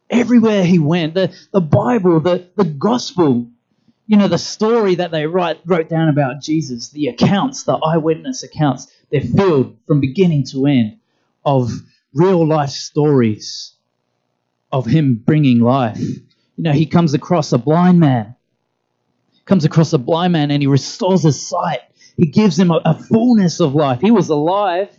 Everywhere 0.09 0.63
he 0.63 0.79
went, 0.79 1.15
the, 1.15 1.35
the 1.51 1.59
Bible, 1.59 2.21
the, 2.21 2.49
the 2.55 2.63
gospel, 2.63 3.49
you 4.05 4.17
know, 4.17 4.27
the 4.27 4.37
story 4.37 4.95
that 4.95 5.11
they 5.11 5.25
write, 5.25 5.59
wrote 5.65 5.89
down 5.89 6.09
about 6.09 6.41
Jesus, 6.41 6.89
the 6.89 7.07
accounts, 7.07 7.63
the 7.63 7.73
eyewitness 7.73 8.43
accounts, 8.43 8.91
they're 9.09 9.21
filled 9.21 9.77
from 9.87 10.01
beginning 10.01 10.43
to 10.51 10.65
end 10.65 10.97
of 11.45 11.71
real 12.13 12.45
life 12.45 12.69
stories 12.69 13.73
of 14.71 14.85
him 14.85 15.15
bringing 15.15 15.59
life. 15.59 15.99
You 15.99 16.63
know, 16.63 16.71
he 16.73 16.85
comes 16.85 17.13
across 17.13 17.53
a 17.53 17.57
blind 17.57 17.99
man, 17.99 18.35
comes 19.45 19.65
across 19.65 19.93
a 19.93 19.97
blind 19.97 20.33
man 20.33 20.51
and 20.51 20.61
he 20.61 20.67
restores 20.67 21.23
his 21.23 21.47
sight. 21.47 21.81
He 22.17 22.27
gives 22.27 22.59
him 22.59 22.71
a, 22.71 22.81
a 22.85 22.93
fullness 22.93 23.59
of 23.59 23.73
life. 23.73 24.01
He 24.01 24.11
was 24.11 24.29
alive, 24.29 24.89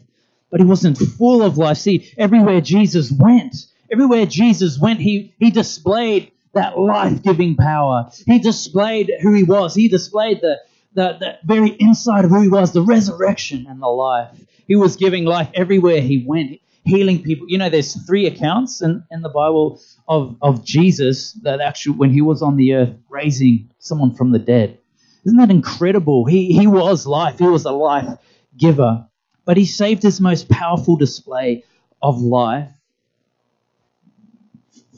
but 0.51 0.61
he 0.61 0.67
wasn't 0.67 0.99
full 0.99 1.43
of 1.43 1.59
life. 1.59 1.79
See, 1.79 2.11
everywhere 2.17 2.61
Jesus 2.61 3.12
went, 3.12 3.55
everywhere 3.93 4.27
Jesus 4.27 4.79
went, 4.79 5.01
he, 5.01 5.35
he 5.38 5.51
displayed 5.51 6.33
that 6.55 6.79
life 6.79 7.23
giving 7.23 7.57
power. 7.57 8.11
He 8.27 8.38
displayed 8.38 9.12
who 9.21 9.33
he 9.35 9.43
was. 9.45 9.75
He 9.75 9.88
displayed 9.88 10.40
the, 10.40 10.59
the, 10.95 11.17
the 11.19 11.38
very 11.45 11.71
inside 11.79 12.25
of 12.25 12.31
who 12.31 12.43
he 12.43 12.49
was, 12.49 12.73
the 12.73 12.83
resurrection 12.83 13.67
and 13.69 13.81
the 13.81 13.88
life. 13.88 14.31
He 14.67 14.77
was 14.77 14.97
giving 14.97 15.25
life 15.25 15.51
everywhere 15.55 16.01
he 16.01 16.25
went, 16.27 16.61
healing 16.85 17.23
people. 17.23 17.47
You 17.49 17.59
know, 17.59 17.69
there's 17.69 17.95
three 18.07 18.27
accounts 18.27 18.83
in, 18.83 19.05
in 19.11 19.23
the 19.23 19.29
Bible 19.29 19.81
of, 20.09 20.37
of 20.40 20.64
Jesus 20.64 21.33
that 21.43 21.61
actually, 21.61 21.97
when 21.97 22.12
he 22.12 22.21
was 22.21 22.43
on 22.43 22.57
the 22.57 22.75
earth, 22.75 22.95
raising 23.09 23.71
someone 23.79 24.14
from 24.14 24.33
the 24.33 24.38
dead. 24.38 24.79
Isn't 25.25 25.38
that 25.38 25.51
incredible? 25.51 26.27
He, 26.27 26.53
he 26.53 26.67
was 26.67 27.07
life, 27.07 27.38
he 27.38 27.47
was 27.47 27.64
a 27.64 27.73
life 27.73 28.19
giver. 28.57 29.07
But 29.47 29.57
he 29.57 29.67
saved 29.67 30.03
his 30.03 30.21
most 30.21 30.49
powerful 30.49 30.97
display 30.97 31.64
of 32.01 32.21
life 32.21 32.71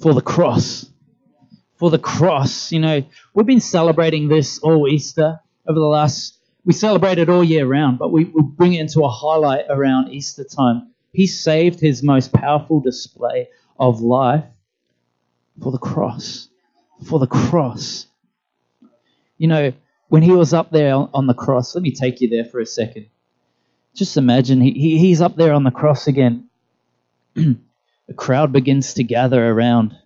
for 0.01 0.15
the 0.15 0.21
cross 0.21 0.87
for 1.77 1.91
the 1.91 1.99
cross. 1.99 2.73
You 2.73 2.81
know, 2.81 3.03
we've 3.35 3.47
been 3.47 3.61
celebrating 3.61 4.29
this 4.29 4.59
all 4.59 4.89
Easter 4.89 5.41
over 5.67 5.79
the 5.79 5.87
last, 5.87 6.39
we 6.65 6.73
celebrate 6.73 7.19
it 7.19 7.29
all 7.29 7.45
year 7.45 7.67
round, 7.67 7.99
but 7.99 8.13
we, 8.13 8.25
we 8.25 8.43
bring 8.43 8.75
it 8.75 8.81
into 8.81 9.05
a 9.05 9.09
highlight 9.09 9.67
around 9.69 10.11
Easter 10.13 10.45
time. 10.45 10.91
He 11.13 11.27
saved 11.27 11.81
his 11.81 12.03
most 12.03 12.33
powerful 12.33 12.81
display 12.81 13.49
of 13.79 14.01
life 14.01 14.45
for 15.63 15.73
the 15.73 15.79
cross. 15.79 16.49
For 17.05 17.19
the 17.19 17.27
cross. 17.27 18.07
You 19.39 19.49
know, 19.49 19.73
when 20.09 20.23
he 20.23 20.33
was 20.33 20.55
up 20.55 20.71
there 20.71 20.95
on 20.95 21.27
the 21.27 21.35
cross, 21.35 21.75
let 21.75 21.83
me 21.83 21.91
take 21.91 22.21
you 22.21 22.29
there 22.29 22.45
for 22.45 22.61
a 22.61 22.67
second. 22.67 23.07
Just 23.95 24.17
imagine 24.17 24.61
he, 24.61 24.73
he 24.73 24.99
he's 24.99 25.21
up 25.21 25.37
there 25.37 25.53
on 25.53 25.65
the 25.65 25.71
cross 25.71 26.07
again. 26.07 26.49
a 27.37 28.15
crowd 28.15 28.53
begins 28.53 28.95
to 28.95 29.05
gather 29.05 29.47
around 29.47 29.97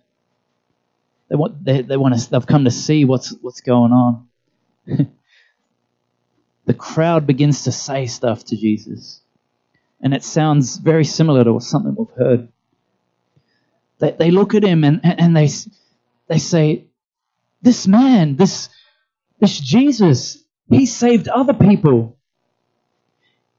they 1.31 1.37
want 1.37 1.63
they, 1.63 1.81
they 1.81 1.95
want 1.95 2.19
to 2.19 2.29
they've 2.29 2.45
come 2.45 2.65
to 2.65 2.71
see 2.71 3.05
what's 3.05 3.29
what's 3.39 3.61
going 3.61 3.93
on. 3.93 4.27
the 6.65 6.73
crowd 6.73 7.25
begins 7.25 7.63
to 7.63 7.71
say 7.71 8.05
stuff 8.05 8.43
to 8.45 8.57
Jesus. 8.57 9.21
And 10.01 10.13
it 10.13 10.25
sounds 10.25 10.75
very 10.75 11.05
similar 11.05 11.45
to 11.45 11.61
something 11.61 11.95
we've 11.97 12.17
heard. 12.17 12.49
They, 13.99 14.11
they 14.11 14.31
look 14.31 14.55
at 14.55 14.63
him 14.63 14.83
and, 14.83 14.99
and 15.03 15.37
they, 15.37 15.47
they 16.27 16.37
say, 16.37 16.87
This 17.61 17.87
man, 17.87 18.35
this, 18.35 18.67
this 19.39 19.57
Jesus, 19.57 20.43
he 20.69 20.85
saved 20.85 21.29
other 21.29 21.53
people. 21.53 22.17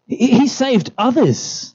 He, 0.06 0.26
he 0.26 0.46
saved 0.46 0.92
others. 0.98 1.74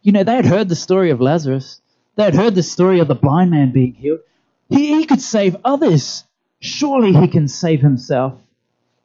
You 0.00 0.12
know, 0.12 0.24
they 0.24 0.36
had 0.36 0.46
heard 0.46 0.70
the 0.70 0.76
story 0.76 1.10
of 1.10 1.20
Lazarus. 1.20 1.82
They 2.16 2.24
had 2.24 2.34
heard 2.34 2.54
the 2.54 2.62
story 2.62 3.00
of 3.00 3.08
the 3.08 3.14
blind 3.14 3.50
man 3.50 3.72
being 3.72 3.94
healed. 3.94 4.20
He, 4.68 4.94
he 4.96 5.06
could 5.06 5.22
save 5.22 5.56
others. 5.64 6.24
Surely 6.60 7.12
he 7.12 7.28
can 7.28 7.48
save 7.48 7.80
himself. 7.80 8.34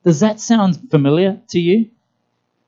Does 0.03 0.19
that 0.19 0.39
sound 0.39 0.91
familiar 0.91 1.41
to 1.49 1.59
you? 1.59 1.89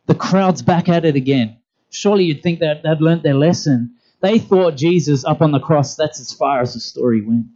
The 0.06 0.16
crowd's 0.16 0.62
back 0.62 0.90
at 0.90 1.06
it 1.06 1.16
again. 1.16 1.58
Surely 1.90 2.26
you'd 2.26 2.42
think 2.42 2.60
that 2.60 2.84
they'd 2.84 3.02
learnt 3.02 3.24
their 3.24 3.36
lesson. 3.36 3.96
They 4.22 4.40
thought 4.40 4.76
Jesus 4.76 5.26
up 5.26 5.42
on 5.42 5.52
the 5.52 5.60
cross, 5.60 5.96
that's 5.96 6.20
as 6.20 6.34
far 6.34 6.62
as 6.62 6.74
the 6.74 6.80
story 6.80 7.22
went. 7.22 7.48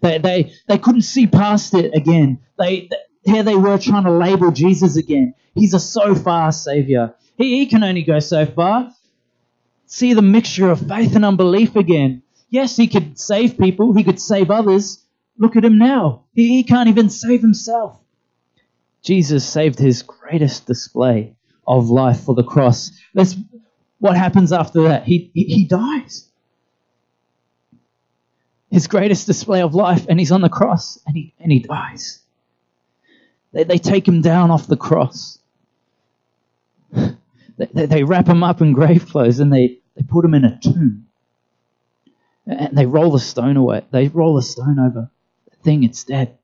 They, 0.00 0.18
they, 0.18 0.52
they 0.68 0.78
couldn't 0.78 1.02
see 1.02 1.26
past 1.26 1.74
it 1.74 1.94
again. 1.94 2.38
They, 2.58 2.88
they, 2.90 3.32
here 3.32 3.42
they 3.42 3.56
were 3.56 3.78
trying 3.78 4.04
to 4.04 4.12
label 4.12 4.50
Jesus 4.50 4.96
again. 4.96 5.34
He's 5.54 5.74
a 5.74 5.80
so 5.80 6.14
far 6.14 6.52
Savior. 6.52 7.14
He, 7.36 7.58
he 7.58 7.66
can 7.66 7.82
only 7.82 8.02
go 8.02 8.18
so 8.20 8.46
far. 8.46 8.90
See 9.92 10.14
the 10.14 10.22
mixture 10.22 10.70
of 10.70 10.86
faith 10.86 11.16
and 11.16 11.24
unbelief 11.24 11.74
again. 11.74 12.22
Yes, 12.48 12.76
he 12.76 12.86
could 12.86 13.18
save 13.18 13.58
people, 13.58 13.92
he 13.92 14.04
could 14.04 14.20
save 14.20 14.48
others. 14.48 15.04
Look 15.36 15.56
at 15.56 15.64
him 15.64 15.78
now. 15.78 16.26
He, 16.32 16.48
he 16.48 16.62
can't 16.62 16.88
even 16.88 17.10
save 17.10 17.40
himself. 17.40 17.98
Jesus 19.02 19.44
saved 19.44 19.80
his 19.80 20.02
greatest 20.02 20.64
display 20.64 21.34
of 21.66 21.90
life 21.90 22.20
for 22.20 22.36
the 22.36 22.44
cross. 22.44 22.92
That's 23.14 23.34
what 23.98 24.16
happens 24.16 24.52
after 24.52 24.82
that. 24.84 25.04
He, 25.04 25.32
he, 25.34 25.44
he 25.44 25.64
dies. 25.64 26.28
His 28.70 28.86
greatest 28.86 29.26
display 29.26 29.60
of 29.60 29.74
life, 29.74 30.06
and 30.08 30.20
he's 30.20 30.30
on 30.30 30.40
the 30.40 30.48
cross 30.48 31.00
and 31.04 31.16
he, 31.16 31.34
and 31.40 31.50
he 31.50 31.58
dies. 31.58 32.20
They, 33.52 33.64
they 33.64 33.78
take 33.78 34.06
him 34.06 34.22
down 34.22 34.52
off 34.52 34.68
the 34.68 34.76
cross. 34.76 35.38
They, 36.92 37.66
they, 37.74 37.86
they 37.86 38.04
wrap 38.04 38.26
him 38.26 38.42
up 38.42 38.60
in 38.62 38.72
grave 38.72 39.06
clothes 39.06 39.40
and 39.40 39.52
they, 39.52 39.79
they 39.96 40.02
put 40.02 40.24
him 40.24 40.34
in 40.34 40.44
a 40.44 40.58
tomb 40.58 41.06
and 42.46 42.76
they 42.76 42.86
roll 42.86 43.10
the 43.12 43.20
stone 43.20 43.56
away. 43.56 43.82
They 43.90 44.08
roll 44.08 44.34
the 44.34 44.42
stone 44.42 44.78
over 44.78 45.10
the 45.50 45.56
thing, 45.56 45.84
it's 45.84 46.04
dead. 46.04 46.36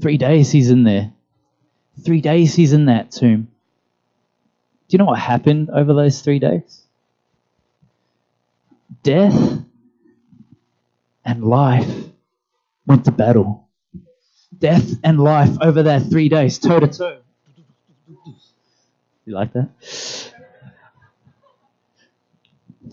Three 0.00 0.16
days 0.16 0.50
he's 0.50 0.70
in 0.70 0.84
there. 0.84 1.12
Three 2.04 2.20
days 2.20 2.54
he's 2.54 2.72
in 2.72 2.86
that 2.86 3.12
tomb. 3.12 3.48
Do 4.88 4.94
you 4.94 4.98
know 4.98 5.04
what 5.06 5.18
happened 5.18 5.70
over 5.70 5.94
those 5.94 6.20
three 6.20 6.38
days? 6.38 6.82
Death 9.02 9.64
and 11.24 11.44
life 11.44 11.90
went 12.86 13.04
to 13.04 13.12
battle. 13.12 13.68
Death 14.56 14.94
and 15.02 15.20
life 15.20 15.56
over 15.60 15.84
that 15.84 16.10
three 16.10 16.28
days, 16.28 16.58
toe 16.58 16.80
to 16.80 16.88
toe. 16.88 17.18
You 19.26 19.32
like 19.32 19.52
that? 19.54 19.70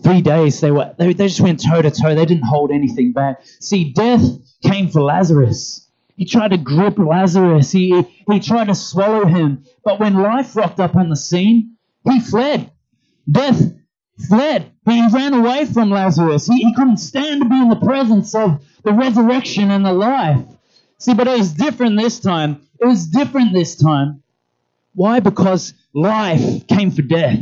Three 0.02 0.20
days 0.20 0.60
they 0.60 0.70
were 0.70 0.94
they, 0.98 1.12
they 1.12 1.28
just 1.28 1.40
went 1.40 1.62
toe 1.62 1.82
to 1.82 1.90
toe 1.90 2.14
they 2.14 2.26
didn't 2.26 2.44
hold 2.44 2.70
anything 2.70 3.12
back. 3.12 3.42
See 3.60 3.92
death 3.92 4.22
came 4.62 4.88
for 4.88 5.00
lazarus. 5.02 5.88
He 6.16 6.24
tried 6.24 6.50
to 6.50 6.58
grip 6.58 6.98
lazarus. 6.98 7.70
He 7.70 8.02
he 8.30 8.40
tried 8.40 8.68
to 8.68 8.74
swallow 8.74 9.26
him. 9.26 9.64
But 9.84 10.00
when 10.00 10.14
life 10.14 10.54
rocked 10.56 10.80
up 10.80 10.96
on 10.96 11.08
the 11.08 11.16
scene 11.16 11.76
he 12.04 12.20
fled. 12.20 12.70
Death 13.30 13.72
fled. 14.28 14.72
He 14.84 15.08
ran 15.12 15.34
away 15.34 15.64
from 15.66 15.90
lazarus. 15.90 16.46
He, 16.46 16.64
he 16.64 16.74
couldn't 16.74 16.96
stand 16.96 17.42
to 17.42 17.48
be 17.48 17.60
in 17.60 17.68
the 17.68 17.76
presence 17.76 18.34
of 18.34 18.64
the 18.84 18.92
resurrection 18.92 19.70
and 19.70 19.84
the 19.84 19.92
life. 19.92 20.44
See 20.98 21.14
but 21.14 21.28
it 21.28 21.38
was 21.38 21.52
different 21.52 21.98
this 21.98 22.20
time. 22.20 22.62
It 22.80 22.86
was 22.86 23.06
different 23.06 23.52
this 23.52 23.76
time. 23.76 24.22
Why? 24.94 25.20
Because 25.20 25.72
life 25.94 26.66
came 26.66 26.90
for 26.90 27.02
death 27.02 27.38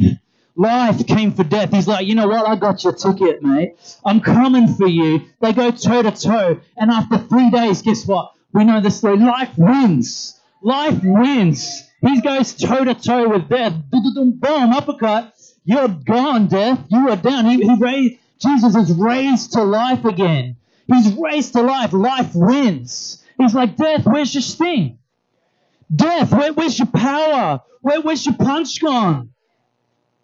Life 0.61 1.07
came 1.07 1.33
for 1.33 1.43
death. 1.43 1.71
He's 1.71 1.89
like, 1.89 2.07
you 2.07 2.15
know 2.15 2.29
what? 2.29 2.47
I 2.47 2.55
got 2.55 2.85
your 2.85 2.93
ticket, 2.93 3.43
mate. 3.43 3.77
I'm 4.05 4.21
coming 4.21 4.69
for 4.75 4.87
you. 4.87 5.23
They 5.41 5.55
go 5.55 5.71
toe 5.71 6.03
to 6.03 6.11
toe. 6.11 6.61
And 6.77 6.91
after 6.91 7.17
three 7.17 7.51
days, 7.51 7.81
guess 7.81 8.05
what? 8.07 8.35
We 8.53 8.65
know 8.65 8.83
the 8.83 8.91
story. 8.91 9.17
Life 9.17 9.55
wins. 9.57 10.39
Life 10.63 11.01
wins. 11.03 11.89
He 12.03 12.21
goes 12.21 12.53
toe 12.53 12.85
to 12.85 12.95
toe 12.95 13.31
with 13.31 13.49
death. 13.49 13.73
Boom, 13.91 14.39
uppercut. 14.43 15.33
You're 15.65 15.89
gone, 15.89 16.49
death. 16.49 16.79
You 16.91 17.09
are 17.09 17.17
down. 17.17 17.47
He, 17.47 17.63
he 17.63 17.77
raised, 17.79 18.19
Jesus 18.39 18.77
is 18.77 18.93
raised 18.93 19.53
to 19.55 19.63
life 19.63 20.05
again. 20.05 20.57
He's 20.87 21.11
raised 21.15 21.55
to 21.55 21.63
life. 21.63 21.95
Life 21.95 22.35
wins. 22.35 23.25
He's 23.39 23.55
like, 23.55 23.77
Death, 23.77 24.05
where's 24.05 24.35
your 24.35 24.43
sting? 24.43 24.99
Death, 25.95 26.31
where, 26.33 26.53
where's 26.53 26.79
your 26.79 26.89
power? 26.89 27.63
Where, 27.81 28.03
where's 28.03 28.27
your 28.27 28.35
punch 28.35 28.79
gone? 28.83 29.31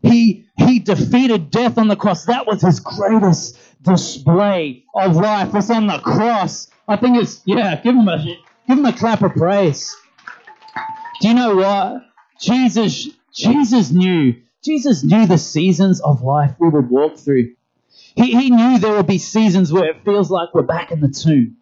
He, 0.06 0.46
he 0.56 0.78
defeated 0.78 1.50
death 1.50 1.78
on 1.78 1.88
the 1.88 1.96
cross. 1.96 2.26
That 2.26 2.46
was 2.46 2.62
his 2.62 2.80
greatest 2.80 3.58
display 3.82 4.84
of 4.94 5.16
life. 5.16 5.52
Was 5.52 5.70
on 5.70 5.86
the 5.86 5.98
cross. 5.98 6.70
I 6.88 6.96
think 6.96 7.18
it's, 7.18 7.42
yeah, 7.44 7.74
give 7.76 7.94
him 7.94 8.08
a, 8.08 8.22
give 8.22 8.78
him 8.78 8.84
a 8.84 8.92
clap 8.92 9.22
of 9.22 9.32
praise. 9.32 9.96
Do 11.20 11.28
you 11.28 11.34
know 11.34 11.56
what? 11.56 12.02
Jesus, 12.40 13.08
Jesus 13.32 13.90
knew. 13.90 14.42
Jesus 14.64 15.02
knew 15.02 15.26
the 15.26 15.38
seasons 15.38 16.00
of 16.00 16.22
life 16.22 16.54
we 16.58 16.68
would 16.68 16.90
walk 16.90 17.16
through. 17.16 17.54
He, 18.14 18.32
he 18.32 18.50
knew 18.50 18.78
there 18.78 18.94
would 18.94 19.06
be 19.06 19.18
seasons 19.18 19.72
where 19.72 19.90
it 19.90 20.04
feels 20.04 20.30
like 20.30 20.54
we're 20.54 20.62
back 20.62 20.90
in 20.90 21.00
the 21.00 21.08
tomb. 21.08 21.56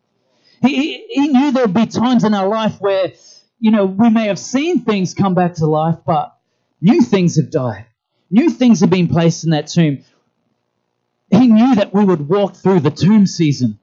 He, 0.62 1.06
he 1.08 1.28
knew 1.28 1.50
there 1.52 1.66
would 1.66 1.74
be 1.74 1.86
times 1.86 2.24
in 2.24 2.32
our 2.32 2.48
life 2.48 2.76
where, 2.78 3.12
you 3.58 3.70
know, 3.70 3.86
we 3.86 4.08
may 4.08 4.26
have 4.26 4.38
seen 4.38 4.84
things 4.84 5.14
come 5.14 5.34
back 5.34 5.54
to 5.54 5.66
life, 5.66 5.98
but 6.06 6.36
new 6.80 7.02
things 7.02 7.36
have 7.36 7.50
died. 7.50 7.86
New 8.30 8.50
things 8.50 8.80
have 8.80 8.90
been 8.90 9.08
placed 9.08 9.44
in 9.44 9.50
that 9.50 9.66
tomb. 9.66 10.04
He 11.30 11.46
knew 11.46 11.74
that 11.76 11.92
we 11.92 12.04
would 12.04 12.28
walk 12.28 12.54
through 12.56 12.80
the 12.80 12.90
tomb 12.90 13.26
season. 13.26 13.78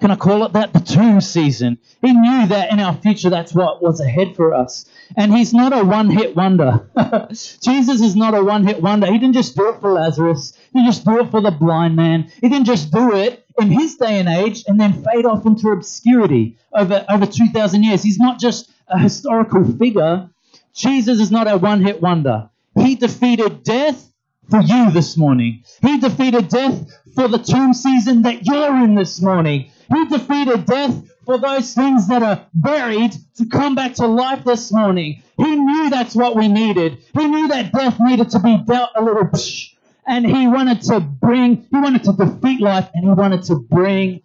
Can 0.00 0.10
I 0.10 0.16
call 0.16 0.44
it 0.44 0.52
that? 0.52 0.72
The 0.72 0.80
tomb 0.80 1.20
season. 1.20 1.78
He 2.02 2.12
knew 2.12 2.46
that 2.48 2.72
in 2.72 2.80
our 2.80 2.94
future 2.94 3.30
that's 3.30 3.54
what 3.54 3.82
was 3.82 4.00
ahead 4.00 4.36
for 4.36 4.52
us. 4.52 4.84
And 5.16 5.34
he's 5.34 5.54
not 5.54 5.72
a 5.72 5.84
one 5.84 6.10
hit 6.10 6.36
wonder. 6.36 6.88
Jesus 7.30 8.00
is 8.00 8.16
not 8.16 8.34
a 8.34 8.44
one 8.44 8.66
hit 8.66 8.82
wonder. 8.82 9.06
He 9.06 9.18
didn't 9.18 9.34
just 9.34 9.56
do 9.56 9.68
it 9.70 9.80
for 9.80 9.92
Lazarus, 9.92 10.52
he 10.72 10.84
just 10.84 11.04
do 11.04 11.20
it 11.20 11.30
for 11.30 11.40
the 11.40 11.52
blind 11.52 11.96
man. 11.96 12.30
He 12.40 12.48
didn't 12.48 12.66
just 12.66 12.90
do 12.90 13.14
it 13.14 13.46
in 13.58 13.70
his 13.70 13.96
day 13.96 14.18
and 14.18 14.28
age 14.28 14.64
and 14.66 14.78
then 14.78 15.04
fade 15.04 15.24
off 15.24 15.46
into 15.46 15.68
obscurity 15.68 16.58
over, 16.72 17.06
over 17.08 17.24
2,000 17.24 17.82
years. 17.82 18.02
He's 18.02 18.18
not 18.18 18.38
just 18.40 18.70
a 18.88 18.98
historical 18.98 19.64
figure. 19.64 20.28
Jesus 20.74 21.20
is 21.20 21.30
not 21.30 21.50
a 21.50 21.56
one 21.56 21.82
hit 21.82 22.02
wonder. 22.02 22.50
He 22.94 23.00
defeated 23.00 23.64
death 23.64 24.08
for 24.48 24.60
you 24.60 24.92
this 24.92 25.16
morning. 25.16 25.64
He 25.82 25.98
defeated 25.98 26.48
death 26.48 26.96
for 27.16 27.26
the 27.26 27.38
tomb 27.38 27.74
season 27.74 28.22
that 28.22 28.46
you're 28.46 28.84
in 28.84 28.94
this 28.94 29.20
morning. 29.20 29.72
He 29.92 30.06
defeated 30.06 30.64
death 30.64 30.94
for 31.24 31.36
those 31.36 31.74
things 31.74 32.06
that 32.06 32.22
are 32.22 32.46
buried 32.54 33.10
to 33.38 33.46
come 33.46 33.74
back 33.74 33.94
to 33.94 34.06
life 34.06 34.44
this 34.44 34.70
morning. 34.70 35.24
He 35.36 35.56
knew 35.56 35.90
that's 35.90 36.14
what 36.14 36.36
we 36.36 36.46
needed. 36.46 36.98
He 37.18 37.26
knew 37.26 37.48
that 37.48 37.72
death 37.72 37.96
needed 37.98 38.30
to 38.30 38.38
be 38.38 38.58
dealt 38.58 38.90
a 38.94 39.02
little 39.02 39.24
psh, 39.24 39.74
and 40.06 40.24
he 40.24 40.46
wanted 40.46 40.82
to 40.82 41.00
bring, 41.00 41.66
he 41.72 41.76
wanted 41.76 42.04
to 42.04 42.12
defeat 42.12 42.60
life 42.60 42.90
and 42.94 43.02
he 43.06 43.10
wanted 43.10 43.42
to 43.46 43.56
bring 43.56 44.22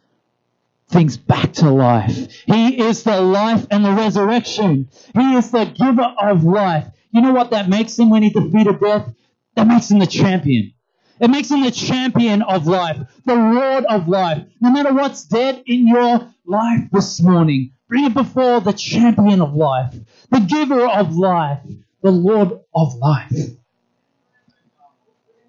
things 0.89 1.17
back 1.17 1.53
to 1.53 1.71
life. 1.71 2.31
He 2.45 2.79
is 2.83 3.01
the 3.01 3.19
life 3.19 3.65
and 3.71 3.83
the 3.83 3.93
resurrection. 3.93 4.89
He 5.15 5.33
is 5.37 5.49
the 5.49 5.65
giver 5.65 6.13
of 6.21 6.43
life. 6.43 6.85
You 7.11 7.21
know 7.21 7.33
what 7.33 7.51
that 7.51 7.69
makes 7.69 7.97
him 7.97 8.09
when 8.09 8.23
he 8.23 8.29
defeated 8.29 8.79
death? 8.79 9.13
That 9.55 9.67
makes 9.67 9.89
him 9.89 9.99
the 9.99 10.07
champion. 10.07 10.73
It 11.19 11.29
makes 11.29 11.51
him 11.51 11.63
the 11.63 11.71
champion 11.71 12.41
of 12.43 12.65
life, 12.65 12.97
the 13.25 13.35
Lord 13.35 13.83
of 13.85 14.07
life. 14.07 14.43
No 14.61 14.71
matter 14.71 14.93
what's 14.93 15.25
dead 15.25 15.63
in 15.65 15.87
your 15.87 16.31
life 16.45 16.89
this 16.91 17.21
morning, 17.21 17.71
bring 17.89 18.05
it 18.05 18.13
before 18.13 18.61
the 18.61 18.71
champion 18.71 19.41
of 19.41 19.53
life, 19.53 19.93
the 20.31 20.39
giver 20.39 20.87
of 20.87 21.15
life, 21.15 21.59
the 22.01 22.11
Lord 22.11 22.59
of 22.73 22.95
life. 22.95 23.33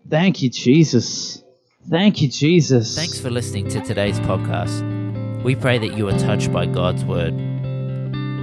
Thank 0.09 0.43
you, 0.43 0.51
Jesus. 0.51 1.45
Thank 1.89 2.21
you, 2.21 2.29
Jesus. 2.29 2.97
Thanks 2.97 3.21
for 3.21 3.31
listening 3.31 3.69
to 3.69 3.81
today's 3.81 4.19
podcast. 4.21 5.45
We 5.45 5.55
pray 5.55 5.79
that 5.79 5.97
you 5.97 6.09
are 6.09 6.19
touched 6.19 6.53
by 6.53 6.67
God's 6.67 7.05
word. 7.05 7.35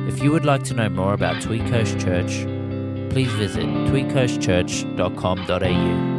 If 0.08 0.24
you 0.24 0.32
would 0.32 0.46
like 0.46 0.64
to 0.64 0.74
know 0.74 0.88
more 0.88 1.14
about 1.14 1.42
Tweed 1.42 1.68
Coast 1.68 2.00
Church, 2.00 2.46
please 3.10 3.32
visit 3.34 3.66
tweedcoastchurch.com.au 3.66 6.17